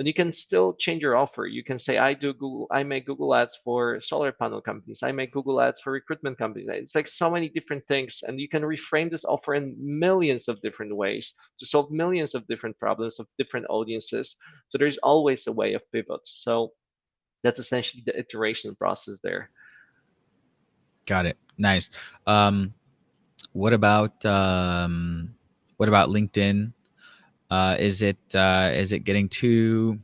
[0.00, 1.44] then you can still change your offer.
[1.44, 5.12] You can say I do Google, I make Google Ads for solar panel companies, I
[5.12, 6.70] make Google Ads for recruitment companies.
[6.72, 10.58] It's like so many different things, and you can reframe this offer in millions of
[10.62, 14.36] different ways to solve millions of different problems of different audiences.
[14.70, 16.32] So there's always a way of pivots.
[16.42, 16.72] So
[17.42, 19.50] that's essentially the iteration process there.
[21.04, 21.36] Got it.
[21.58, 21.90] Nice.
[22.26, 22.72] Um,
[23.52, 25.34] what about um,
[25.76, 26.72] what about LinkedIn?
[27.50, 29.98] Uh, is it uh, is it getting too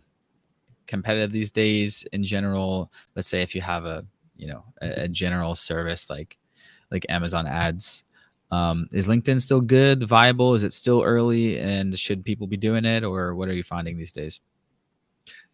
[0.86, 2.90] competitive these days in general?
[3.14, 4.04] Let's say if you have a
[4.36, 6.38] you know a, a general service like
[6.90, 8.04] like Amazon Ads,
[8.50, 10.54] um, is LinkedIn still good, viable?
[10.54, 13.96] Is it still early, and should people be doing it, or what are you finding
[13.96, 14.40] these days?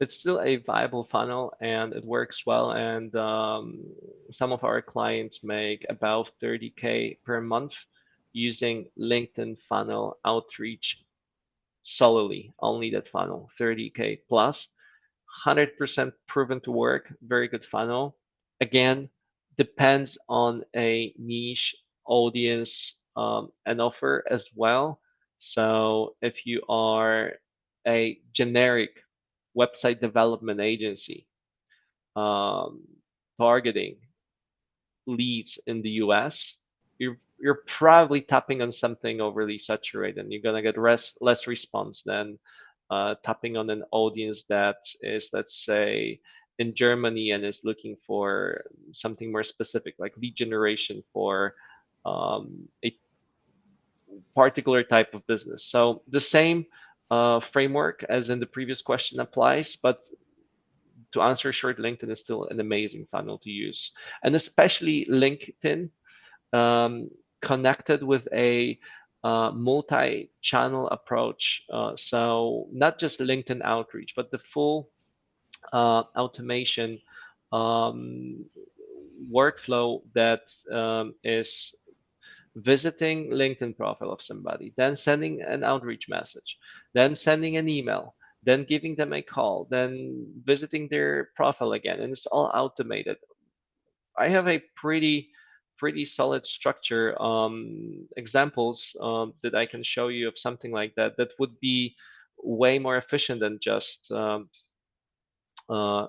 [0.02, 2.72] it's still a viable funnel and it works well.
[2.72, 3.84] And um,
[4.30, 7.76] some of our clients make about 30K per month
[8.32, 11.04] using LinkedIn funnel outreach
[11.82, 14.68] solely, only that funnel, 30K plus.
[15.46, 18.16] 100% proven to work, very good funnel.
[18.60, 19.08] Again,
[19.56, 21.74] depends on a niche
[22.06, 25.00] audience um, and offer as well.
[25.38, 27.32] So if you are
[27.86, 28.90] a generic
[29.56, 31.26] website development agency
[32.14, 32.82] um,
[33.40, 33.96] targeting
[35.06, 36.58] leads in the US,
[36.98, 42.02] you're you're probably tapping on something overly saturated, and you're gonna get less less response
[42.04, 42.38] than
[42.88, 46.20] uh, tapping on an audience that is, let's say,
[46.60, 48.62] in Germany and is looking for
[48.92, 51.54] something more specific, like lead generation for
[52.04, 52.94] um, a
[54.36, 55.64] particular type of business.
[55.64, 56.66] So the same
[57.10, 60.04] uh, framework as in the previous question applies, but
[61.12, 65.90] to answer short, LinkedIn is still an amazing funnel to use, and especially LinkedIn.
[66.52, 67.10] Um,
[67.42, 68.78] connected with a
[69.24, 71.64] uh, multi-channel approach.
[71.70, 74.88] Uh, so not just LinkedIn outreach, but the full
[75.72, 76.98] uh, automation
[77.52, 78.44] um,
[79.30, 81.74] workflow that um, is
[82.56, 86.58] visiting LinkedIn profile of somebody, then sending an outreach message,
[86.92, 92.12] then sending an email, then giving them a call, then visiting their profile again, and
[92.12, 93.16] it's all automated.
[94.18, 95.30] I have a pretty
[95.82, 101.16] pretty solid structure um, examples um, that I can show you of something like that
[101.16, 101.96] that would be
[102.38, 104.48] way more efficient than just um,
[105.68, 106.06] uh,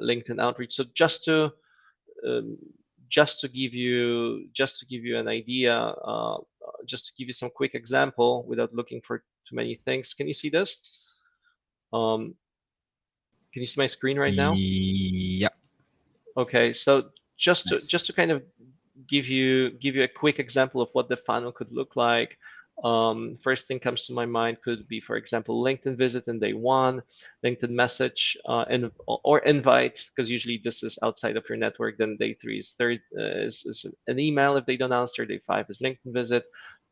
[0.00, 0.74] LinkedIn outreach.
[0.74, 1.52] So just to
[2.24, 2.56] um,
[3.08, 6.38] just to give you just to give you an idea, uh,
[6.84, 10.14] just to give you some quick example without looking for too many things.
[10.14, 10.76] Can you see this?
[11.92, 12.36] Um,
[13.52, 14.52] can you see my screen right now?
[14.54, 15.52] Yep.
[16.36, 17.82] Okay, so just nice.
[17.82, 18.42] to just to kind of
[19.08, 22.38] give you give you a quick example of what the funnel could look like.
[22.84, 26.52] Um, first thing comes to my mind could be, for example, LinkedIn visit in day
[26.52, 27.02] one,
[27.42, 31.96] LinkedIn message, uh, and or invite, because usually this is outside of your network.
[31.96, 35.24] Then day three is third uh, is, is an email if they don't answer.
[35.24, 36.44] Day five is LinkedIn visit,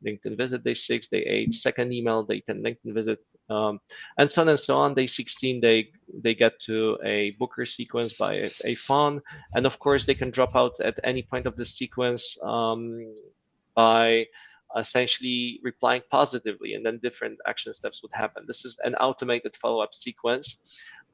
[0.06, 0.64] LinkedIn visit.
[0.64, 2.22] Day six, day eight, second email.
[2.22, 3.18] Day ten, LinkedIn visit,
[3.50, 3.80] um,
[4.18, 4.94] and so on and so on.
[4.94, 5.90] Day 16, they
[6.22, 9.20] they get to a Booker sequence by a, a fawn,
[9.54, 13.14] and of course they can drop out at any point of the sequence um,
[13.74, 14.26] by
[14.76, 18.44] essentially replying positively, and then different action steps would happen.
[18.46, 20.56] This is an automated follow-up sequence.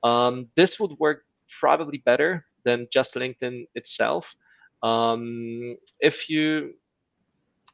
[0.02, 1.24] Um, this would work
[1.60, 4.34] probably better than just LinkedIn itself.
[4.82, 6.74] Um, if you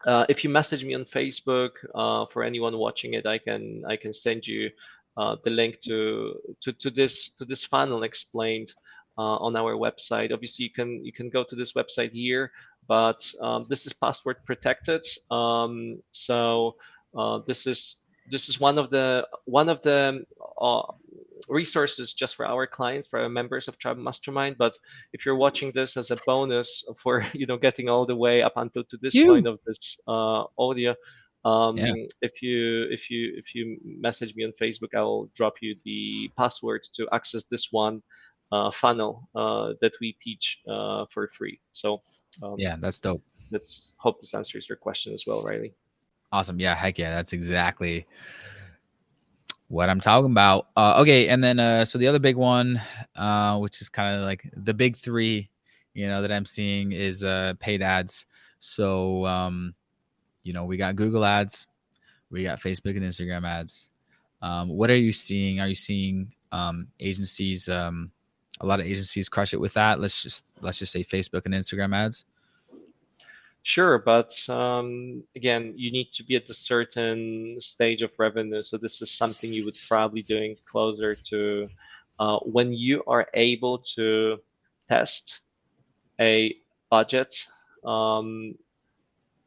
[0.05, 3.97] uh, if you message me on Facebook, uh, for anyone watching it, I can I
[3.97, 4.71] can send you
[5.17, 8.73] uh, the link to, to to this to this funnel explained
[9.17, 10.33] uh, on our website.
[10.33, 12.51] Obviously, you can you can go to this website here
[12.89, 15.05] but um, this is password protected.
[15.31, 16.77] Um, so
[17.17, 20.25] uh, this is this is one of the one of the
[20.61, 20.83] uh,
[21.49, 24.57] resources just for our clients, for our members of Tribe Mastermind.
[24.59, 24.75] But
[25.13, 28.55] if you're watching this as a bonus for you know getting all the way up
[28.57, 29.27] until to this you.
[29.27, 30.95] point of this uh, audio,
[31.45, 31.95] um, yeah.
[32.23, 36.31] if you if you if you message me on Facebook, I will drop you the
[36.37, 38.03] password to access this one
[38.53, 41.61] uh, funnel uh, that we teach uh, for free.
[41.73, 42.03] So
[42.43, 43.23] um, yeah, that's dope.
[43.51, 45.73] Let's hope this answers your question as well, Riley.
[46.33, 46.59] Awesome.
[46.59, 48.07] Yeah, heck yeah, that's exactly
[49.69, 50.69] what I'm talking about.
[50.77, 52.81] Uh, okay, and then uh, so the other big one,
[53.17, 55.51] uh, which is kind of like the big three,
[55.95, 58.27] you know, that I'm seeing is uh, paid ads.
[58.59, 59.75] So, um,
[60.43, 61.67] you know, we got Google ads,
[62.31, 63.91] we got Facebook and Instagram ads.
[64.43, 65.61] Um, what are you seeing?
[65.61, 68.13] Are you seeing um, agencies um,
[68.61, 70.01] a lot of agencies crush it with that.
[70.01, 72.25] Let's just let's just say Facebook and Instagram ads.
[73.67, 78.63] Sure, but um, again, you need to be at a certain stage of revenue.
[78.63, 81.69] So this is something you would probably doing closer to
[82.21, 84.39] uh, when you are able to
[84.89, 85.41] test
[86.21, 86.57] a
[86.91, 87.37] budget
[87.85, 88.55] um,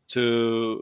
[0.10, 0.82] to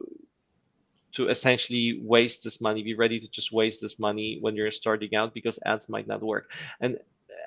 [1.14, 5.16] to essentially waste this money be ready to just waste this money when you're starting
[5.16, 6.50] out because ads might not work
[6.82, 6.98] and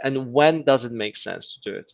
[0.03, 1.93] and when does it make sense to do it?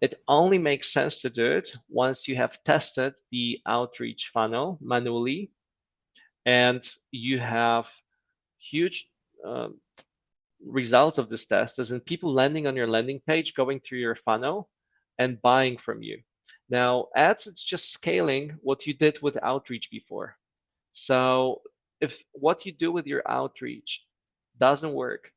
[0.00, 5.50] It only makes sense to do it once you have tested the outreach funnel manually
[6.46, 7.90] and you have
[8.58, 9.08] huge
[9.46, 9.68] uh,
[10.66, 14.14] results of this test, as in people landing on your landing page, going through your
[14.14, 14.68] funnel
[15.18, 16.20] and buying from you.
[16.70, 20.36] Now, ads, it's just scaling what you did with outreach before.
[20.92, 21.62] So
[22.00, 24.04] if what you do with your outreach
[24.58, 25.30] doesn't work,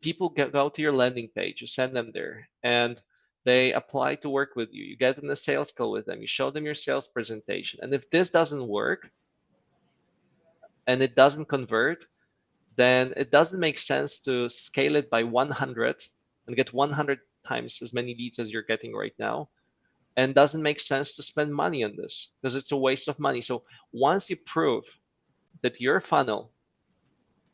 [0.00, 3.00] people get, go to your landing page, you send them there, and
[3.44, 4.84] they apply to work with you.
[4.84, 7.80] You get in a sales call with them, you show them your sales presentation.
[7.82, 9.10] And if this doesn't work
[10.86, 12.06] and it doesn't convert,
[12.76, 16.04] then it doesn't make sense to scale it by 100
[16.46, 19.48] and get 100 times as many leads as you're getting right now.
[20.16, 23.40] And doesn't make sense to spend money on this because it's a waste of money.
[23.40, 24.84] So once you prove
[25.62, 26.52] that your funnel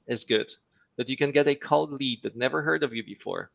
[0.09, 0.51] is good,
[0.97, 3.53] that you can get a cold lead that never heard of you before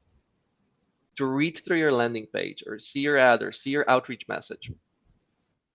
[1.17, 4.71] to read through your landing page or see your ad or see your outreach message.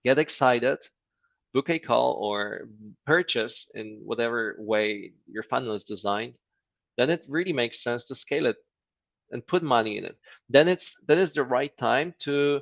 [0.03, 0.79] Get excited,
[1.53, 2.67] book a call or
[3.05, 6.33] purchase in whatever way your funnel is designed.
[6.97, 8.57] Then it really makes sense to scale it
[9.31, 10.17] and put money in it.
[10.49, 12.61] Then it's then it's the right time to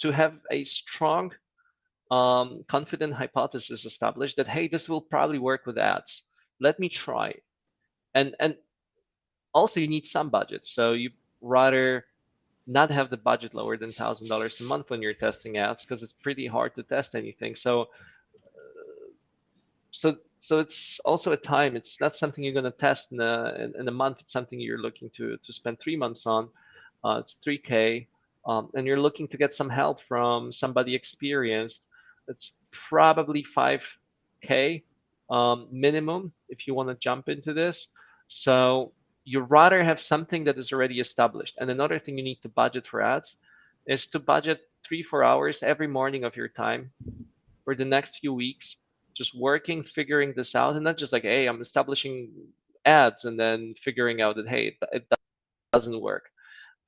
[0.00, 1.32] to have a strong
[2.10, 6.24] um, confident hypothesis established that hey, this will probably work with ads.
[6.60, 7.34] Let me try
[8.14, 8.56] and and
[9.54, 11.10] also you need some budget so you
[11.42, 12.06] rather
[12.66, 16.02] not have the budget lower than thousand dollars a month when you're testing ads because
[16.02, 17.88] it's pretty hard to test anything so
[19.90, 21.76] so so it's also a time.
[21.76, 24.18] It's not something you're going to test in a in, in, a month.
[24.20, 26.48] It's something you're looking to to spend three months on.
[27.04, 28.08] Uh, it's 3K,
[28.46, 31.86] um, and you're looking to get some help from somebody experienced.
[32.26, 34.82] It's probably 5K
[35.30, 37.88] um, minimum if you want to jump into this.
[38.26, 38.92] So
[39.24, 41.56] you rather have something that is already established.
[41.58, 43.36] And another thing you need to budget for ads
[43.86, 46.90] is to budget three, four hours every morning of your time
[47.64, 48.76] for the next few weeks,
[49.14, 52.30] just working, figuring this out, and not just like, hey, I'm establishing
[52.84, 55.04] ads and then figuring out that hey, it
[55.72, 56.24] doesn't work.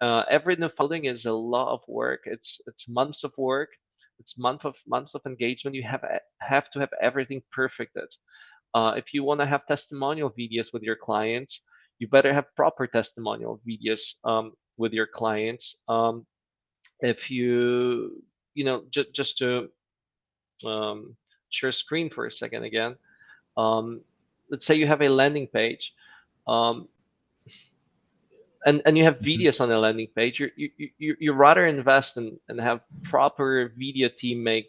[0.00, 2.22] Uh, every new folding is a lot of work.
[2.24, 3.70] It's it's months of work.
[4.18, 5.76] It's month of months of engagement.
[5.76, 6.04] You have
[6.40, 8.08] have to have everything perfected.
[8.74, 11.60] Uh, if you want to have testimonial videos with your clients,
[11.98, 15.82] you better have proper testimonial videos um, with your clients.
[15.88, 16.26] Um,
[17.00, 18.22] if you,
[18.54, 19.68] you know, just just to
[20.64, 21.16] um,
[21.50, 22.96] share screen for a second again.
[23.56, 24.00] Um,
[24.50, 25.94] let's say you have a landing page,
[26.46, 26.88] um,
[28.66, 29.42] and and you have mm-hmm.
[29.42, 30.40] videos on the landing page.
[30.40, 34.68] You you you you rather invest and and have proper video team make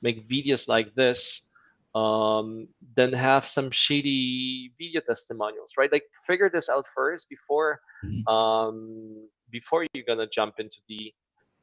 [0.00, 1.48] make videos like this
[1.94, 5.92] um, then have some shady video testimonials, right?
[5.92, 8.26] Like figure this out first before mm-hmm.
[8.32, 11.12] um, before you're gonna jump into the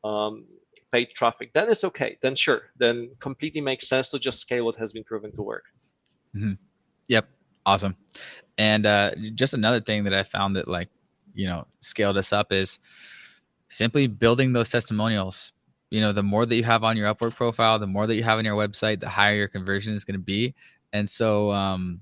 [0.03, 0.45] um,
[0.91, 1.51] paid traffic.
[1.53, 2.17] Then it's okay.
[2.21, 2.61] Then sure.
[2.77, 5.63] Then completely makes sense to just scale what has been proven to work.
[6.35, 6.53] Mm-hmm.
[7.07, 7.27] Yep.
[7.65, 7.95] Awesome.
[8.57, 10.89] And uh, just another thing that I found that like
[11.33, 12.79] you know scaled us up is
[13.69, 15.53] simply building those testimonials
[15.89, 18.23] you know the more that you have on your upwork profile the more that you
[18.23, 20.53] have on your website the higher your conversion is going to be.
[20.93, 22.01] And so um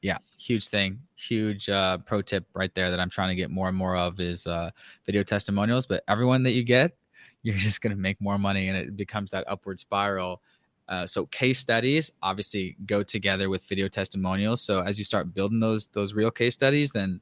[0.00, 3.68] yeah huge thing huge uh, pro tip right there that i'm trying to get more
[3.68, 4.70] and more of is uh,
[5.06, 5.86] video testimonials.
[5.86, 6.96] But everyone that you get
[7.42, 10.40] you're just going to make more money and it becomes that upward spiral.
[10.88, 14.60] Uh, so case studies obviously go together with video testimonials.
[14.60, 17.20] So as you start building those those real case studies then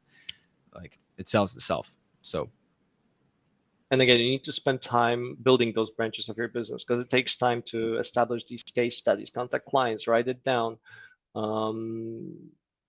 [0.75, 1.95] like it sells itself.
[2.23, 2.51] So
[3.91, 7.11] and again, you need to spend time building those branches of your business because it
[7.11, 10.79] takes time to establish these case studies, contact clients, write it down,
[11.35, 12.33] um,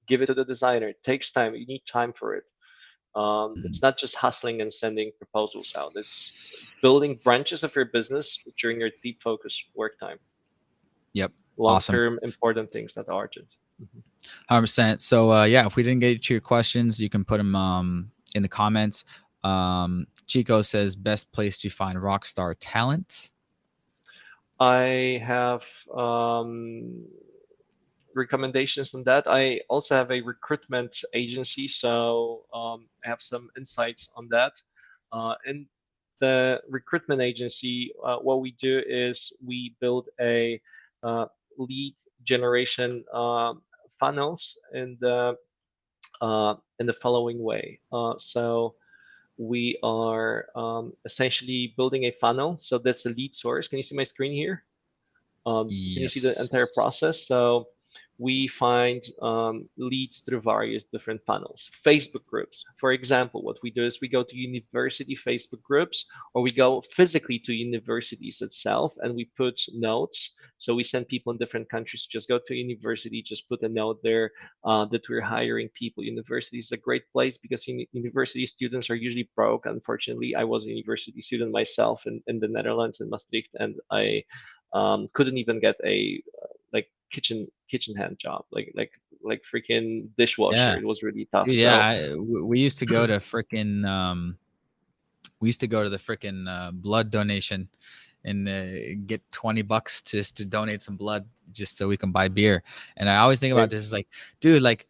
[0.07, 0.89] give it to the designer.
[0.89, 1.55] It takes time.
[1.55, 2.43] You need time for it.
[3.15, 3.65] Um, mm-hmm.
[3.65, 5.93] It's not just hustling and sending proposals out.
[5.95, 6.33] It's
[6.81, 10.19] building branches of your business during your deep focus work time.
[11.13, 11.31] Yep.
[11.57, 12.23] Long-term awesome.
[12.23, 13.47] important things that are urgent.
[13.81, 13.99] Mm-hmm.
[14.47, 15.01] Hundred percent.
[15.01, 18.11] So uh, yeah, if we didn't get to your questions, you can put them um,
[18.35, 19.03] in the comments.
[19.43, 23.29] Um, Chico says best place to find rockstar talent.
[24.59, 25.63] I have
[25.95, 27.05] um,
[28.15, 29.25] recommendations on that.
[29.27, 34.53] I also have a recruitment agency, so um, I have some insights on that.
[35.11, 35.65] Uh, and
[36.19, 40.61] the recruitment agency, uh, what we do is we build a
[41.03, 41.25] uh,
[41.57, 43.63] lead generation um,
[43.99, 45.35] funnels in the
[46.21, 47.79] uh, in the following way.
[47.91, 48.75] Uh, so
[49.37, 52.57] we are um, essentially building a funnel.
[52.59, 53.67] So that's the lead source.
[53.67, 54.63] Can you see my screen here?
[55.45, 55.93] Um, yes.
[55.93, 57.25] Can you see the entire process?
[57.25, 57.67] So
[58.21, 61.71] we find um, leads through various different funnels.
[61.83, 66.05] Facebook groups, for example, what we do is we go to university Facebook groups
[66.35, 70.35] or we go physically to universities itself and we put notes.
[70.59, 73.97] So we send people in different countries, just go to university, just put a note
[74.03, 74.29] there
[74.65, 76.03] uh, that we're hiring people.
[76.03, 79.65] University is a great place because university students are usually broke.
[79.65, 84.23] Unfortunately, I was a university student myself in, in the Netherlands in Maastricht and I
[84.73, 86.21] um, couldn't even get a
[86.71, 88.91] like kitchen kitchen hand job, like like
[89.23, 90.57] like freaking dishwasher.
[90.57, 90.77] Yeah.
[90.77, 91.47] It was really tough.
[91.47, 92.13] Yeah, so.
[92.13, 94.37] I, we used to go to freaking um,
[95.39, 97.67] we used to go to the freaking uh, blood donation
[98.23, 102.27] and uh, get 20 bucks just to donate some blood just so we can buy
[102.27, 102.63] beer.
[102.97, 104.07] And I always think about this is like,
[104.39, 104.87] dude, like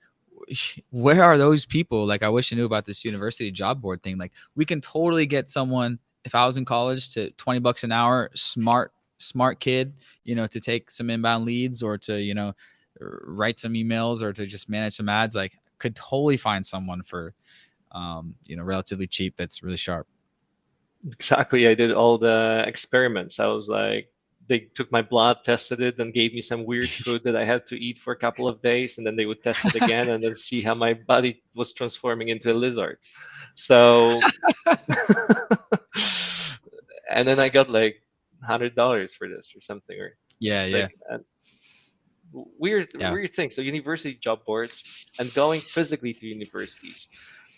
[0.90, 2.06] where are those people?
[2.06, 4.18] Like I wish I knew about this university job board thing.
[4.18, 7.92] Like we can totally get someone if I was in college to 20 bucks an
[7.92, 8.92] hour, smart
[9.22, 9.94] smart kid,
[10.24, 12.54] you know, to take some inbound leads or to, you know,
[13.00, 17.34] write some emails or to just manage some ads, like could totally find someone for,
[17.92, 20.08] um, you know, relatively cheap that's really sharp.
[21.12, 21.68] Exactly.
[21.68, 23.40] I did all the experiments.
[23.40, 24.10] I was like,
[24.48, 27.66] they took my blood, tested it, and gave me some weird food that I had
[27.68, 30.24] to eat for a couple of days, and then they would test it again and
[30.24, 32.98] then see how my body was transforming into a lizard.
[33.56, 34.20] So,
[37.10, 38.02] and then I got like
[38.44, 40.88] hundred dollars for this or something or yeah yeah
[42.34, 43.12] weird yeah.
[43.12, 44.84] weird thing so university job boards
[45.20, 47.10] and going physically to universities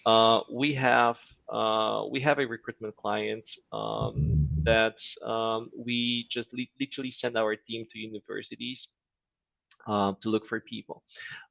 [0.06, 1.18] uh, we have
[1.50, 7.56] uh, we have a recruitment client um, that um, we just li- literally send our
[7.56, 8.90] team to universities
[9.88, 11.04] um, to look for people.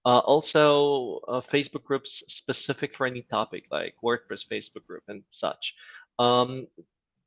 [0.04, 5.74] Uh, also, uh, Facebook groups specific for any topic like WordPress Facebook group and such.
[6.18, 6.66] Um,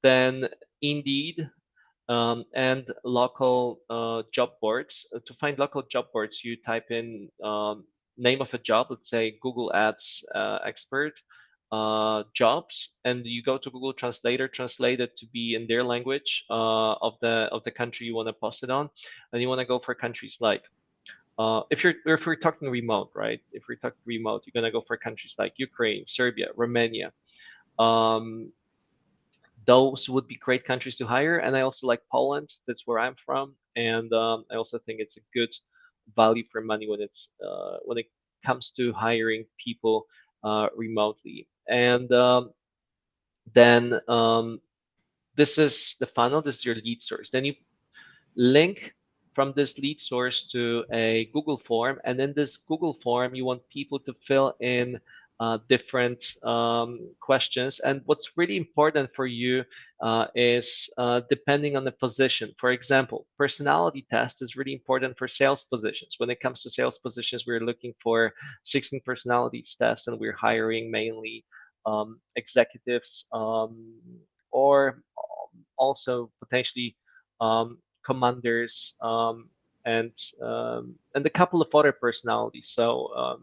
[0.04, 0.48] then
[0.82, 1.50] Indeed
[2.10, 5.08] um, and local uh, job boards.
[5.16, 7.86] Uh, to find local job boards, you type in um,
[8.18, 11.14] name of a job, let's say Google Ads uh, expert
[11.72, 16.46] uh, jobs, and you go to Google Translator, translate it to be in their language
[16.50, 18.90] uh, of the of the country you want to post it on,
[19.34, 20.64] and you want to go for countries like.
[21.38, 23.42] Uh, if you're if we're talking remote, right?
[23.52, 27.12] If we're talking remote, you're gonna go for countries like Ukraine, Serbia, Romania.
[27.78, 28.54] Um,
[29.66, 31.38] those would be great countries to hire.
[31.38, 32.54] And I also like Poland.
[32.68, 35.54] That's where I'm from, and um, I also think it's a good
[36.16, 38.08] value for money when it's uh, when it
[38.46, 40.06] comes to hiring people
[40.44, 41.48] uh, remotely.
[41.68, 42.52] And um,
[43.54, 44.62] then um,
[45.36, 46.42] this is the funnel.
[46.42, 47.30] This is your lead source.
[47.30, 47.56] Then you
[48.36, 48.94] link
[49.34, 53.68] from this lead source to a Google form, and in this Google form, you want
[53.70, 55.00] people to fill in
[55.40, 57.80] uh, different um, questions.
[57.80, 59.64] And what's really important for you
[60.02, 62.54] uh, is uh, depending on the position.
[62.58, 66.16] For example, personality test is really important for sales positions.
[66.18, 68.34] When it comes to sales positions, we're looking for
[68.64, 71.46] 16 personalities tests, and we're hiring mainly
[71.86, 73.96] um, executives um,
[74.52, 75.04] or
[75.78, 76.96] also potentially
[77.42, 79.50] um, commanders um,
[79.86, 82.70] and um, and a couple of other personalities.
[82.70, 83.40] So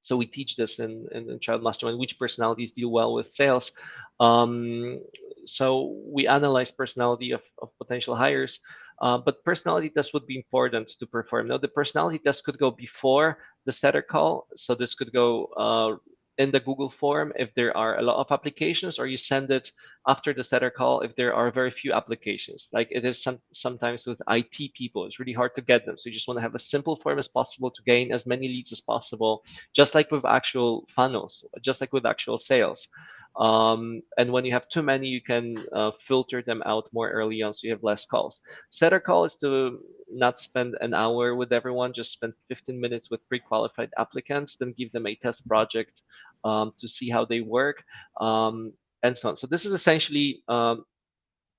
[0.00, 3.72] so we teach this in, in, in Tribe Mastermind which personalities deal well with sales.
[4.18, 5.00] Um,
[5.46, 8.60] so we analyze personality of, of potential hires
[9.00, 11.48] uh, but personality test would be important to perform.
[11.48, 15.96] Now the personality test could go before the setter call so this could go uh,
[16.40, 19.70] in the Google form if there are a lot of applications, or you send it
[20.08, 22.68] after the setter call if there are very few applications.
[22.72, 25.98] Like it is some, sometimes with IT people, it's really hard to get them.
[25.98, 28.48] So you just want to have a simple form as possible to gain as many
[28.48, 29.44] leads as possible,
[29.74, 32.88] just like with actual funnels, just like with actual sales.
[33.36, 37.42] Um, and when you have too many, you can uh, filter them out more early
[37.42, 38.40] on so you have less calls.
[38.70, 39.78] Setter call is to
[40.10, 44.90] not spend an hour with everyone, just spend 15 minutes with pre-qualified applicants, then give
[44.92, 46.02] them a test project
[46.44, 47.82] um, to see how they work,
[48.20, 48.72] um,
[49.02, 49.36] and so on.
[49.36, 50.84] So this is essentially um,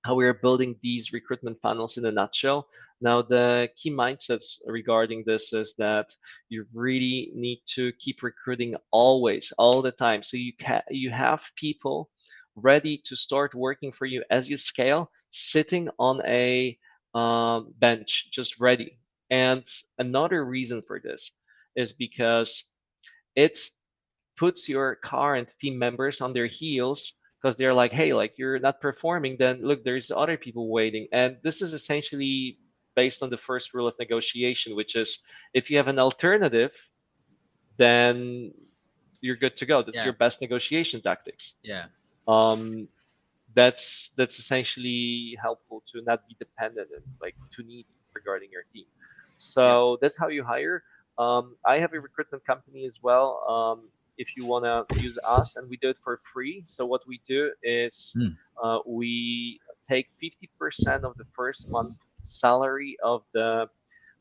[0.04, 2.68] how we are building these recruitment panels in a nutshell.
[3.02, 6.16] Now, the key mindsets regarding this is that
[6.50, 10.24] you really need to keep recruiting always, all the time.
[10.24, 12.10] So you can you have people
[12.56, 16.78] ready to start working for you as you scale, sitting on a
[17.14, 19.00] um, bench, just ready.
[19.30, 19.64] And
[19.98, 21.32] another reason for this
[21.76, 22.66] is because
[23.36, 23.60] it
[24.38, 28.82] puts your current team members on their heels because they're like, hey, like you're not
[28.82, 31.08] performing, then look, there's other people waiting.
[31.12, 32.60] And this is essentially
[32.96, 35.20] based on the first rule of negotiation, which is
[35.54, 36.74] if you have an alternative,
[37.78, 38.54] then
[39.22, 39.82] you're good to go.
[39.82, 40.06] That's yeah.
[40.06, 41.56] your best negotiation tactics.
[41.64, 41.86] Yeah.
[42.28, 42.88] Um,
[43.54, 48.86] that's that's essentially helpful to not be dependent and like too needy regarding your team.
[49.38, 49.98] So yeah.
[50.02, 50.84] that's how you hire.
[51.18, 53.44] Um, I have a recruitment company as well.
[53.50, 56.64] Um, if you want to use us, and we do it for free.
[56.68, 58.36] So what we do is mm.
[58.62, 59.60] uh, we
[59.90, 63.70] take 50% of the first month salary of the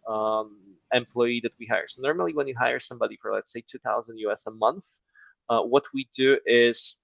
[0.09, 0.57] um,
[0.93, 1.87] employee that we hire.
[1.89, 4.87] So normally, when you hire somebody for let's say 2,000 US a month,
[5.49, 7.03] uh, what we do is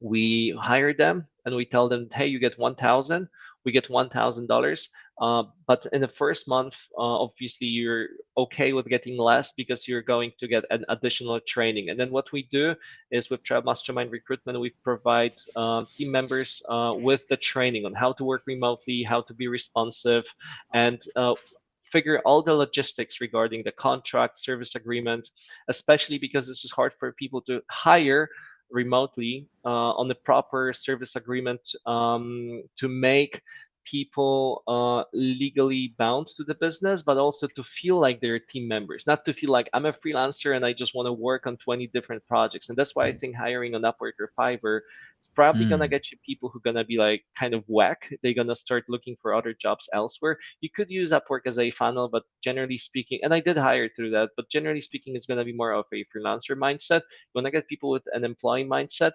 [0.00, 3.28] we hire them and we tell them, hey, you get 1,000
[3.66, 4.88] we get $1,000.
[5.20, 8.06] Uh, but in the first month, uh, obviously, you're
[8.38, 11.90] okay with getting less because you're going to get an additional training.
[11.90, 12.76] And then what we do
[13.10, 17.92] is with Tribe Mastermind Recruitment, we provide uh, team members uh, with the training on
[17.92, 20.32] how to work remotely, how to be responsive,
[20.72, 21.34] and uh,
[21.82, 25.30] figure all the logistics regarding the contract service agreement
[25.68, 28.28] especially because this is hard for people to hire
[28.70, 33.42] remotely uh, on the proper service agreement um, to make
[33.86, 39.06] people uh, legally bound to the business, but also to feel like they're team members,
[39.06, 41.86] not to feel like I'm a freelancer and I just want to work on 20
[41.88, 42.68] different projects.
[42.68, 43.20] And that's why I mm.
[43.20, 44.80] think hiring on Upwork or Fiverr
[45.22, 45.70] is probably mm.
[45.70, 48.12] gonna get you people who are gonna be like kind of whack.
[48.22, 50.38] They're gonna start looking for other jobs elsewhere.
[50.60, 54.10] You could use Upwork as a funnel, but generally speaking, and I did hire through
[54.10, 57.00] that, but generally speaking, it's gonna be more of a freelancer mindset.
[57.00, 59.12] You wanna get people with an employee mindset.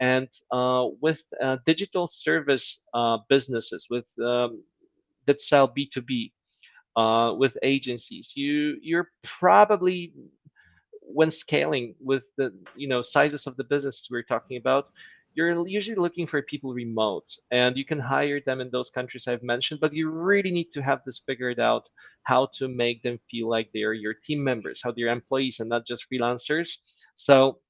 [0.00, 4.62] And uh, with uh, digital service uh, businesses, with um,
[5.26, 6.32] that sell B2B,
[6.96, 10.14] uh, with agencies, you you're probably
[11.02, 14.88] when scaling with the you know sizes of the business we're talking about,
[15.34, 19.42] you're usually looking for people remote and you can hire them in those countries I've
[19.42, 21.88] mentioned, but you really need to have this figured out
[22.24, 25.86] how to make them feel like they're your team members, how they're employees and not
[25.86, 26.78] just freelancers.
[27.14, 27.60] So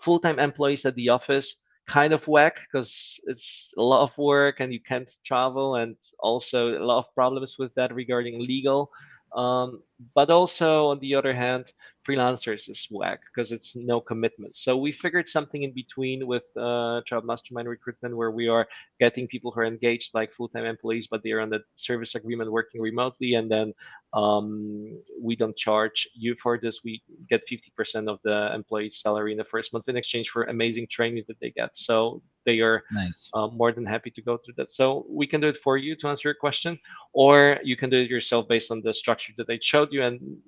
[0.00, 4.72] full-time employees at the office kind of whack because it's a lot of work and
[4.72, 8.90] you can't travel and also a lot of problems with that regarding legal
[9.34, 9.82] um,
[10.14, 11.72] but also on the other hand
[12.06, 14.56] freelancers is whack because it's no commitment.
[14.56, 18.66] So we figured something in between with uh, Tribe Mastermind recruitment where we are
[18.98, 22.50] getting people who are engaged like full-time employees, but they are on the service agreement
[22.50, 23.74] working remotely, and then
[24.14, 26.82] um, we don't charge you for this.
[26.82, 30.86] We get 50% of the employee's salary in the first month in exchange for amazing
[30.90, 31.76] training that they get.
[31.76, 33.30] So they are nice.
[33.34, 34.70] uh, more than happy to go through that.
[34.70, 36.78] So we can do it for you to answer your question,
[37.12, 40.02] or you can do it yourself based on the structure that I showed you.
[40.02, 40.38] And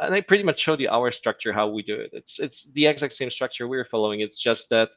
[0.00, 2.10] and I pretty much showed you our structure, how we do it.
[2.12, 4.20] It's it's the exact same structure we're following.
[4.20, 4.90] It's just that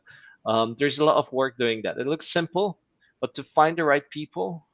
[0.46, 1.98] um, there's a lot of work doing that.
[1.98, 2.80] It looks simple,
[3.20, 4.66] but to find the right people,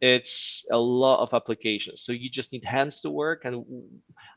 [0.00, 2.02] it's a lot of applications.
[2.02, 3.64] So you just need hands to work, and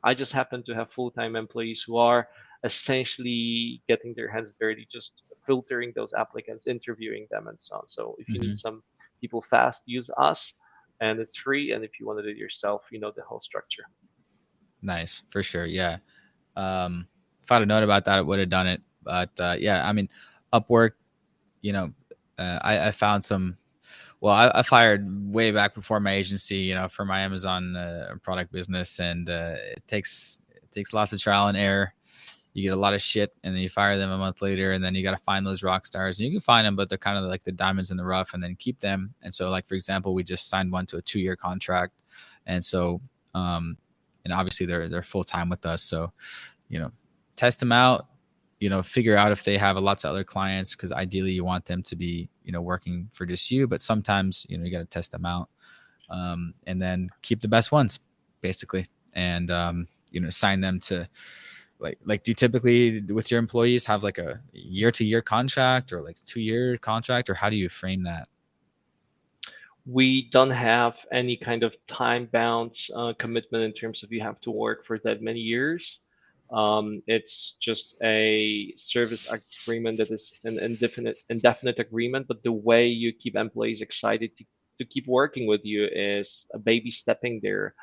[0.03, 2.27] I just happen to have full-time employees who are
[2.63, 7.87] essentially getting their hands dirty, just filtering those applicants, interviewing them, and so on.
[7.87, 8.47] So if you mm-hmm.
[8.47, 8.83] need some
[9.19, 10.53] people fast, use us,
[11.01, 11.73] and it's free.
[11.73, 13.83] And if you want to do it yourself, you know the whole structure.
[14.81, 15.65] Nice for sure.
[15.65, 15.97] Yeah.
[16.55, 17.07] Um,
[17.43, 18.81] if I'd have known about that, I would have done it.
[19.03, 20.09] But uh, yeah, I mean,
[20.53, 20.91] Upwork,
[21.61, 21.91] you know,
[22.37, 23.57] uh, I, I, found some.
[24.21, 28.15] Well, I, I, fired way back before my agency, you know, for my Amazon uh,
[28.21, 31.93] product business, and uh, it takes it takes lots of trial and error.
[32.53, 34.83] You get a lot of shit, and then you fire them a month later, and
[34.83, 36.97] then you got to find those rock stars, and you can find them, but they're
[36.97, 39.13] kind of like the diamonds in the rough, and then keep them.
[39.21, 41.93] And so, like for example, we just signed one to a two year contract,
[42.45, 43.01] and so
[43.33, 43.77] um,
[44.23, 45.83] and obviously they're they're full time with us.
[45.83, 46.11] So,
[46.69, 46.91] you know,
[47.35, 48.07] test them out.
[48.59, 51.65] You know, figure out if they have lots of other clients because ideally you want
[51.65, 53.67] them to be you know working for just you.
[53.67, 55.49] But sometimes you know you got to test them out,
[56.09, 57.99] um, and then keep the best ones
[58.41, 61.09] basically, and um, you know sign them to
[61.79, 65.91] like like do you typically with your employees have like a year to year contract
[65.91, 68.27] or like two year contract or how do you frame that
[69.85, 74.39] we don't have any kind of time bound uh, commitment in terms of you have
[74.41, 75.99] to work for that many years.
[76.51, 82.87] Um, it's just a service agreement that is an indefinite indefinite agreement, but the way
[82.87, 84.45] you keep employees excited to,
[84.79, 87.73] to keep working with you is a baby stepping their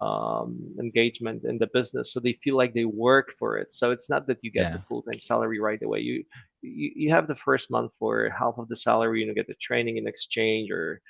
[0.00, 3.74] um, engagement in the business, so they feel like they work for it.
[3.74, 4.76] So it's not that you get yeah.
[4.76, 6.00] the full time salary right away.
[6.00, 6.24] You,
[6.62, 9.54] you you have the first month for half of the salary, you know, get the
[9.54, 11.02] training in exchange or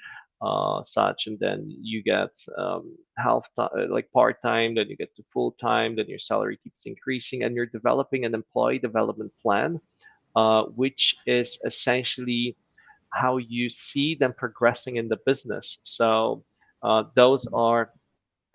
[0.43, 4.97] uh, such, and then you get um, half time, uh, like part time, then you
[4.97, 9.31] get to full time, then your salary keeps increasing, and you're developing an employee development
[9.43, 9.79] plan,
[10.35, 12.57] uh, which is essentially
[13.13, 15.79] how you see them progressing in the business.
[15.83, 16.43] So
[16.83, 17.91] uh, those are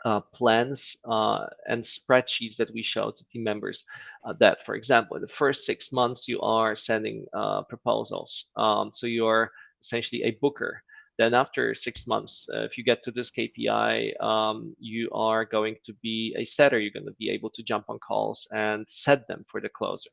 [0.05, 3.83] uh, plans uh, and spreadsheets that we show to team members
[4.23, 8.51] uh, that, for example, in the first six months, you are sending uh, proposals.
[8.55, 9.51] Um, so you're
[9.81, 10.81] essentially a booker.
[11.17, 15.77] Then after six months, uh, if you get to this KPI, um, you are going
[15.85, 16.77] to be a setter.
[16.77, 20.09] You're going to be able to jump on calls and set them for the closer.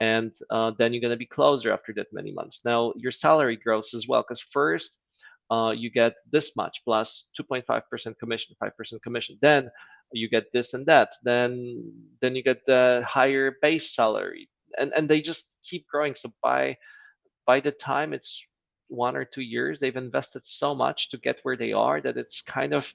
[0.00, 2.60] And then you're going to be closer after that many months.
[2.64, 4.99] Now your salary grows as well because first
[5.50, 9.38] uh, you get this much plus 2.5% commission, 5% commission.
[9.42, 9.70] Then
[10.12, 11.12] you get this and that.
[11.22, 14.48] Then then you get the higher base salary,
[14.78, 16.14] and and they just keep growing.
[16.14, 16.76] So by
[17.46, 18.44] by the time it's
[18.88, 22.42] one or two years they've invested so much to get where they are that it's
[22.42, 22.92] kind of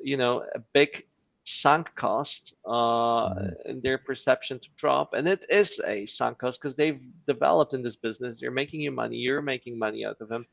[0.00, 1.04] you know a big
[1.44, 3.70] sunk cost uh, mm-hmm.
[3.70, 7.82] in their perception to drop and it is a sunk cost because they've developed in
[7.82, 8.38] this business.
[8.38, 10.46] They're making you money you're making money out of them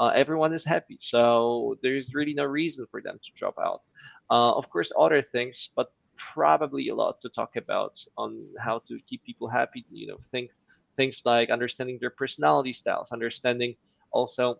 [0.00, 3.82] uh, everyone is happy so there's really no reason for them to drop out.
[4.30, 8.98] Uh, of course other things but probably a lot to talk about on how to
[9.06, 10.50] keep people happy you know think
[10.96, 13.74] things like understanding their personality styles understanding
[14.10, 14.58] also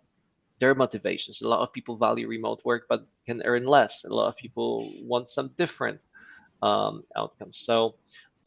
[0.63, 1.43] their motivations.
[1.43, 4.05] A lot of people value remote work but can earn less.
[4.05, 5.99] A lot of people want some different
[6.63, 7.57] um, outcomes.
[7.59, 7.97] So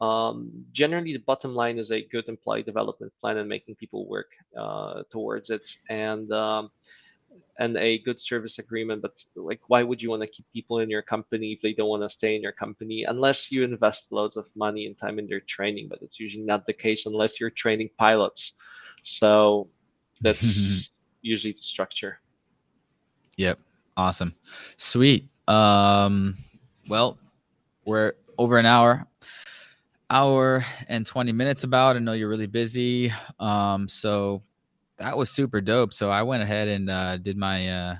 [0.00, 4.30] um, generally, the bottom line is a good employee development plan and making people work
[4.56, 6.70] uh, towards it, and um,
[7.58, 9.02] and a good service agreement.
[9.02, 11.92] But like, why would you want to keep people in your company if they don't
[11.94, 13.04] want to stay in your company?
[13.04, 16.66] Unless you invest loads of money and time in their training, but it's usually not
[16.66, 18.52] the case unless you're training pilots.
[19.02, 19.68] So
[20.20, 20.90] that's
[21.26, 22.20] usually the structure.
[23.36, 23.58] Yep.
[23.96, 24.34] Awesome.
[24.76, 25.28] Sweet.
[25.48, 26.36] Um,
[26.88, 27.18] well,
[27.84, 29.06] we're over an hour,
[30.10, 31.96] hour and 20 minutes about.
[31.96, 33.12] I know you're really busy.
[33.40, 34.42] Um, so
[34.98, 35.92] that was super dope.
[35.92, 37.96] So I went ahead and uh, did my uh,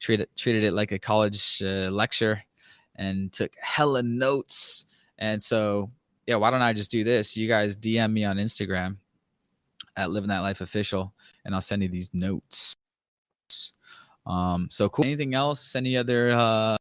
[0.00, 2.42] treated treated it like a college uh, lecture
[2.96, 4.86] and took hella notes.
[5.18, 5.90] And so
[6.26, 7.36] yeah, why don't I just do this?
[7.36, 8.96] You guys DM me on Instagram
[9.96, 11.12] at Living That Life Official,
[11.44, 12.74] and I'll send you these notes.
[14.26, 15.04] Um, so cool.
[15.04, 15.76] Anything else?
[15.76, 16.76] Any other uh,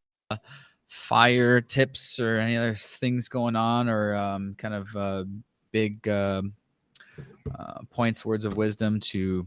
[0.88, 5.26] fire tips or any other things going on, or um, kind of uh,
[5.72, 6.42] big uh,
[7.58, 9.46] uh, points, words of wisdom to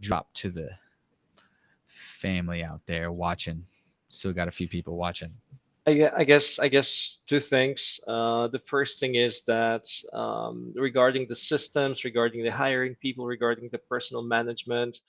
[0.00, 0.70] drop to the
[1.86, 3.64] family out there watching?
[4.08, 5.32] Still got a few people watching.
[5.86, 8.00] I, guess I guess two things.
[8.08, 9.84] Uh, the first thing is that
[10.14, 15.00] um, regarding the systems, regarding the hiring people, regarding the personal management,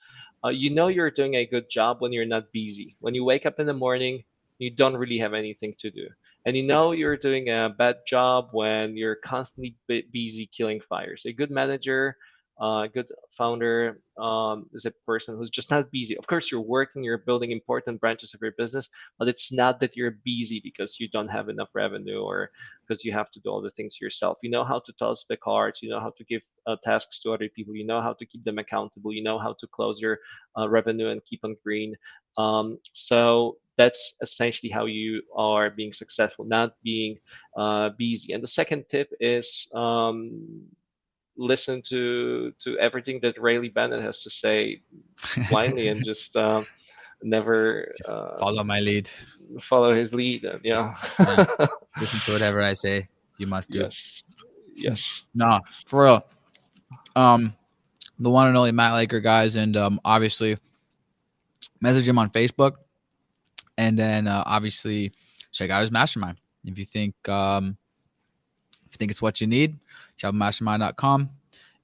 [0.44, 2.94] uh, you know you're doing a good job when you're not busy.
[3.00, 4.24] When you wake up in the morning,
[4.58, 6.08] you don't really have anything to do,
[6.44, 11.24] and you know you're doing a bad job when you're constantly busy killing fires.
[11.24, 12.16] A good manager
[12.60, 16.16] uh, a good founder um, is a person who's just not busy.
[16.16, 18.88] Of course, you're working, you're building important branches of your business,
[19.18, 22.50] but it's not that you're busy because you don't have enough revenue or
[22.86, 24.38] because you have to do all the things yourself.
[24.42, 27.32] You know how to toss the cards, you know how to give uh, tasks to
[27.32, 30.18] other people, you know how to keep them accountable, you know how to close your
[30.58, 31.94] uh, revenue and keep on green.
[32.38, 37.18] Um, so that's essentially how you are being successful, not being
[37.56, 38.32] uh, busy.
[38.32, 40.66] And the second tip is um,
[41.36, 44.82] listen to to everything that Riley Bennett has to say
[45.50, 46.66] blindly and just um,
[47.22, 49.10] never just uh, follow my lead.
[49.60, 50.44] Follow his lead.
[50.44, 50.94] And, yeah.
[51.18, 51.66] Just, yeah.
[52.00, 53.08] Listen to whatever I say.
[53.38, 53.80] You must do.
[53.80, 54.22] Yes.
[54.74, 55.22] Yes.
[55.34, 56.26] No, for real.
[57.14, 57.54] Um,
[58.18, 60.58] the one and only Matt Laker guys, and um, obviously
[61.80, 62.72] message him on Facebook,
[63.76, 65.12] and then uh, obviously
[65.52, 67.76] check out his mastermind if you think um
[68.86, 69.78] if you think it's what you need
[70.20, 71.30] tribemastermind.com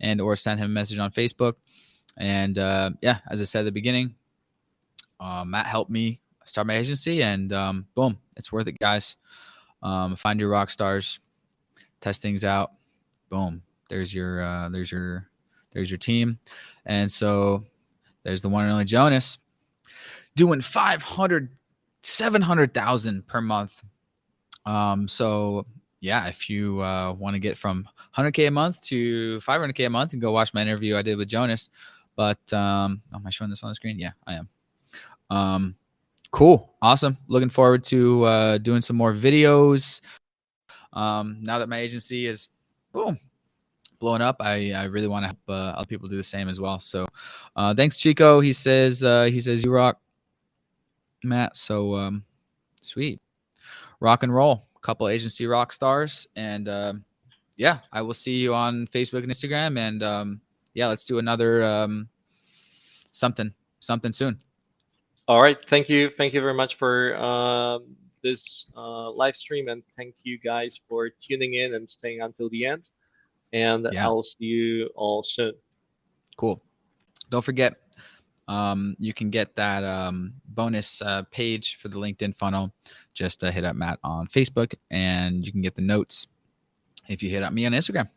[0.01, 1.55] and or send him a message on Facebook.
[2.17, 4.15] And uh, yeah, as I said at the beginning,
[5.21, 9.17] uh, Matt helped me start my agency, and um, boom, it's worth it, guys.
[9.83, 11.21] Um, find your rock stars,
[12.01, 12.73] test things out.
[13.31, 15.29] Boom, there's your uh, there's your
[15.73, 16.39] there's your team,
[16.85, 17.65] and so
[18.25, 19.39] there's the one and only Jonas
[20.37, 21.51] doing 500
[22.03, 23.83] 700,000 per month.
[24.67, 25.67] Um, so
[26.01, 30.13] yeah, if you uh, want to get from 100k a month to 500k a month,
[30.13, 31.71] and go watch my interview I did with Jonas.
[32.17, 33.99] But um, am I showing this on the screen?
[33.99, 34.49] Yeah, I am.
[35.31, 35.77] Um,
[36.31, 37.17] cool, awesome.
[37.29, 40.01] Looking forward to uh, doing some more videos.
[40.93, 42.49] Um, now that my agency is
[42.93, 43.19] boom
[43.99, 46.61] blowing up, I, I really want to help uh, other people do the same as
[46.61, 46.81] well.
[46.81, 47.07] So,
[47.55, 48.41] uh, thanks, Chico.
[48.41, 50.01] He says uh, he says you rock,
[51.23, 51.57] Matt.
[51.57, 52.25] So um,
[52.83, 53.21] sweet,
[54.01, 56.27] rock and roll couple agency rock stars.
[56.37, 56.95] And uh,
[57.57, 59.79] yeah, I will see you on Facebook and Instagram.
[59.79, 60.41] And um,
[60.75, 62.09] yeah, let's do another um,
[63.13, 64.39] something, something soon.
[65.29, 65.59] All right.
[65.69, 66.11] Thank you.
[66.17, 67.79] Thank you very much for uh,
[68.23, 69.69] this uh, live stream.
[69.69, 72.91] And thank you guys for tuning in and staying until the end.
[73.53, 74.05] And yeah.
[74.05, 75.53] I'll see you all soon.
[76.37, 76.63] Cool.
[77.31, 77.75] Don't forget,
[78.49, 82.75] um, you can get that um, bonus uh, page for the LinkedIn funnel.
[83.15, 86.27] Just uh, hit up Matt on Facebook, and you can get the notes
[87.09, 88.09] if you hit up me on Instagram.